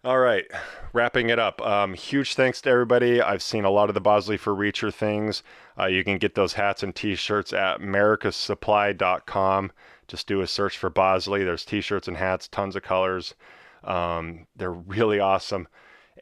All 0.04 0.18
right, 0.18 0.46
wrapping 0.94 1.30
it 1.30 1.38
up. 1.38 1.62
Um, 1.62 1.94
huge 1.94 2.34
thanks 2.34 2.60
to 2.62 2.72
everybody. 2.72 3.22
I've 3.22 3.44
seen 3.44 3.66
a 3.66 3.70
lot 3.70 3.90
of 3.90 3.94
the 3.94 4.02
Bosley 4.02 4.36
for 4.36 4.56
Reacher 4.56 4.92
things. 4.92 5.44
Uh, 5.78 5.86
you 5.86 6.04
can 6.04 6.18
get 6.18 6.34
those 6.34 6.54
hats 6.54 6.82
and 6.82 6.96
t-shirts 6.96 7.54
at 7.54 7.82
americasupply.com. 7.82 9.72
Just 10.08 10.28
do 10.28 10.42
a 10.42 10.48
search 10.48 10.80
for 10.80 10.90
Bosley. 10.90 11.44
There's 11.44 11.64
t-shirts 11.64 12.08
and 12.08 12.18
hats, 12.18 12.48
tons 12.48 12.76
of 12.76 12.82
colors. 12.82 13.36
Um, 13.84 14.48
they're 14.56 14.72
really 14.72 15.20
awesome 15.20 15.68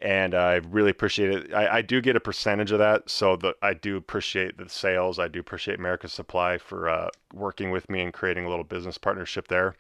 and 0.01 0.33
I 0.33 0.55
really 0.55 0.91
appreciate 0.91 1.31
it. 1.31 1.53
I, 1.53 1.77
I, 1.77 1.81
do 1.81 1.99
get 1.99 2.15
a 2.15 2.21
percentage 2.21 2.71
of 2.71 2.79
that, 2.79 3.09
so 3.09 3.35
the, 3.35 3.55
I 3.61 3.73
do 3.73 3.97
appreciate 3.97 4.57
the 4.57 4.69
sales. 4.69 5.19
I 5.19 5.27
do 5.27 5.39
appreciate 5.39 5.77
America 5.77 6.07
Supply 6.07 6.57
for 6.57 6.89
uh, 6.89 7.09
working 7.33 7.69
with 7.71 7.89
me 7.89 8.01
and 8.01 8.13
creating 8.13 8.45
a 8.45 8.49
little 8.49 8.63
business 8.63 8.97
partnership 8.97 9.49
there. 9.49 9.75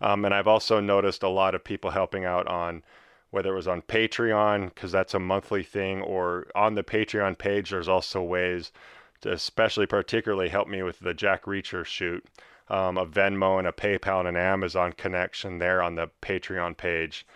Um, 0.00 0.24
and 0.24 0.34
I've 0.34 0.48
also 0.48 0.80
noticed 0.80 1.22
a 1.22 1.28
lot 1.28 1.54
of 1.54 1.62
people 1.62 1.90
helping 1.90 2.24
out 2.24 2.48
on 2.48 2.82
whether 3.30 3.52
it 3.52 3.56
was 3.56 3.68
on 3.68 3.82
Patreon 3.82 4.74
because 4.74 4.90
that's 4.90 5.14
a 5.14 5.20
monthly 5.20 5.62
thing, 5.62 6.02
or 6.02 6.48
on 6.54 6.74
the 6.74 6.82
Patreon 6.82 7.38
page. 7.38 7.70
There's 7.70 7.88
also 7.88 8.22
ways 8.22 8.72
to, 9.20 9.32
especially 9.32 9.86
particularly 9.86 10.48
help 10.48 10.66
me 10.66 10.82
with 10.82 10.98
the 10.98 11.14
Jack 11.14 11.44
Reacher 11.44 11.84
shoot. 11.84 12.24
Um, 12.68 12.98
a 12.98 13.06
Venmo 13.06 13.58
and 13.58 13.66
a 13.66 13.72
PayPal 13.72 14.20
and 14.20 14.28
an 14.28 14.36
Amazon 14.36 14.92
connection 14.92 15.58
there 15.58 15.82
on 15.82 15.96
the 15.96 16.08
Patreon 16.22 16.76
page 16.76 17.26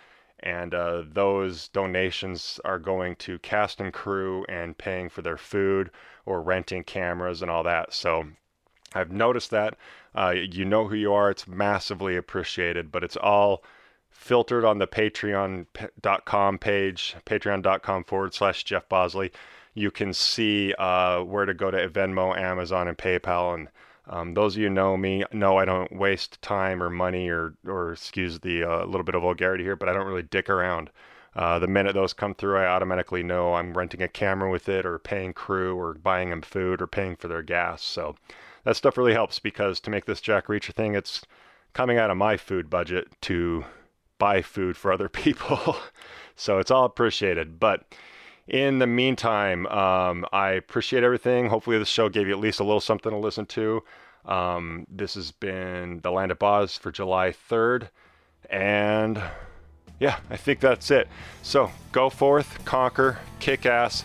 and 0.45 0.75
uh, 0.75 1.01
those 1.11 1.67
donations 1.69 2.59
are 2.63 2.77
going 2.77 3.15
to 3.15 3.39
cast 3.39 3.81
and 3.81 3.91
crew 3.91 4.45
and 4.47 4.77
paying 4.77 5.09
for 5.09 5.23
their 5.23 5.37
food 5.37 5.89
or 6.25 6.41
renting 6.41 6.83
cameras 6.83 7.41
and 7.41 7.49
all 7.49 7.63
that. 7.63 7.93
So 7.93 8.27
I've 8.93 9.11
noticed 9.11 9.49
that. 9.49 9.75
Uh, 10.13 10.35
you 10.35 10.63
know 10.63 10.87
who 10.87 10.95
you 10.95 11.11
are. 11.11 11.31
It's 11.31 11.47
massively 11.47 12.15
appreciated, 12.15 12.91
but 12.91 13.03
it's 13.03 13.17
all 13.17 13.63
filtered 14.09 14.63
on 14.63 14.77
the 14.77 14.87
patreon.com 14.87 16.57
page, 16.59 17.15
patreon.com 17.25 18.03
forward 18.05 18.33
slash 18.33 18.63
Jeff 18.63 18.87
Bosley. 18.87 19.31
You 19.73 19.91
can 19.91 20.13
see 20.13 20.73
uh, 20.75 21.21
where 21.21 21.45
to 21.45 21.53
go 21.53 21.69
to 21.69 21.89
Venmo, 21.89 22.37
Amazon, 22.37 22.87
and 22.87 22.97
PayPal, 22.97 23.55
and 23.55 23.67
um, 24.07 24.33
those 24.33 24.55
of 24.55 24.61
you 24.61 24.69
know 24.69 24.95
me 24.97 25.23
know 25.31 25.57
I 25.57 25.65
don't 25.65 25.95
waste 25.95 26.41
time 26.41 26.81
or 26.81 26.89
money 26.89 27.29
or, 27.29 27.55
or 27.65 27.93
excuse 27.93 28.39
the 28.39 28.63
uh, 28.63 28.85
little 28.85 29.03
bit 29.03 29.15
of 29.15 29.21
vulgarity 29.21 29.63
here, 29.63 29.75
but 29.75 29.89
I 29.89 29.93
don't 29.93 30.05
really 30.05 30.23
dick 30.23 30.49
around. 30.49 30.89
Uh, 31.35 31.59
the 31.59 31.67
minute 31.67 31.93
those 31.93 32.13
come 32.13 32.33
through, 32.33 32.57
I 32.57 32.65
automatically 32.65 33.21
know 33.21 33.55
I'm 33.55 33.77
renting 33.77 34.01
a 34.01 34.07
camera 34.07 34.49
with 34.49 34.69
it 34.69 34.85
or 34.85 34.99
paying 34.99 35.33
crew 35.33 35.77
or 35.77 35.93
buying 35.95 36.29
them 36.29 36.41
food 36.41 36.81
or 36.81 36.87
paying 36.87 37.17
for 37.17 37.27
their 37.27 37.41
gas. 37.41 37.83
So 37.83 38.15
that 38.63 38.77
stuff 38.77 38.97
really 38.97 39.13
helps 39.13 39.39
because 39.39 39.79
to 39.81 39.89
make 39.89 40.05
this 40.05 40.21
Jack 40.21 40.47
Reacher 40.47 40.73
thing, 40.73 40.95
it's 40.95 41.23
coming 41.73 41.97
out 41.97 42.09
of 42.09 42.17
my 42.17 42.37
food 42.37 42.69
budget 42.69 43.09
to 43.21 43.65
buy 44.17 44.41
food 44.41 44.77
for 44.77 44.93
other 44.93 45.09
people. 45.23 45.75
so 46.35 46.59
it's 46.59 46.71
all 46.71 46.85
appreciated. 46.85 47.59
But 47.59 47.83
in 48.47 48.79
the 48.79 48.87
meantime, 48.87 49.65
um, 49.67 50.25
I 50.31 50.51
appreciate 50.51 51.03
everything. 51.03 51.49
Hopefully, 51.49 51.77
this 51.77 51.87
show 51.87 52.09
gave 52.09 52.27
you 52.27 52.33
at 52.33 52.39
least 52.39 52.59
a 52.59 52.63
little 52.63 52.79
something 52.81 53.11
to 53.11 53.17
listen 53.17 53.45
to. 53.47 53.83
Um, 54.25 54.85
this 54.89 55.15
has 55.15 55.31
been 55.31 55.99
the 56.01 56.11
Land 56.11 56.31
of 56.31 56.39
Boz 56.39 56.77
for 56.77 56.91
July 56.91 57.33
3rd. 57.49 57.89
And 58.49 59.21
yeah, 59.99 60.19
I 60.29 60.37
think 60.37 60.59
that's 60.59 60.91
it. 60.91 61.07
So 61.41 61.71
go 61.91 62.09
forth, 62.09 62.63
conquer, 62.65 63.19
kick 63.39 63.65
ass, 63.65 64.03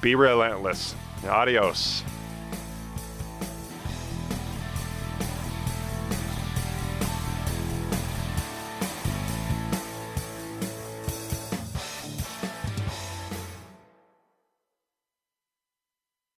be 0.00 0.14
relentless. 0.14 0.94
Adios. 1.26 2.02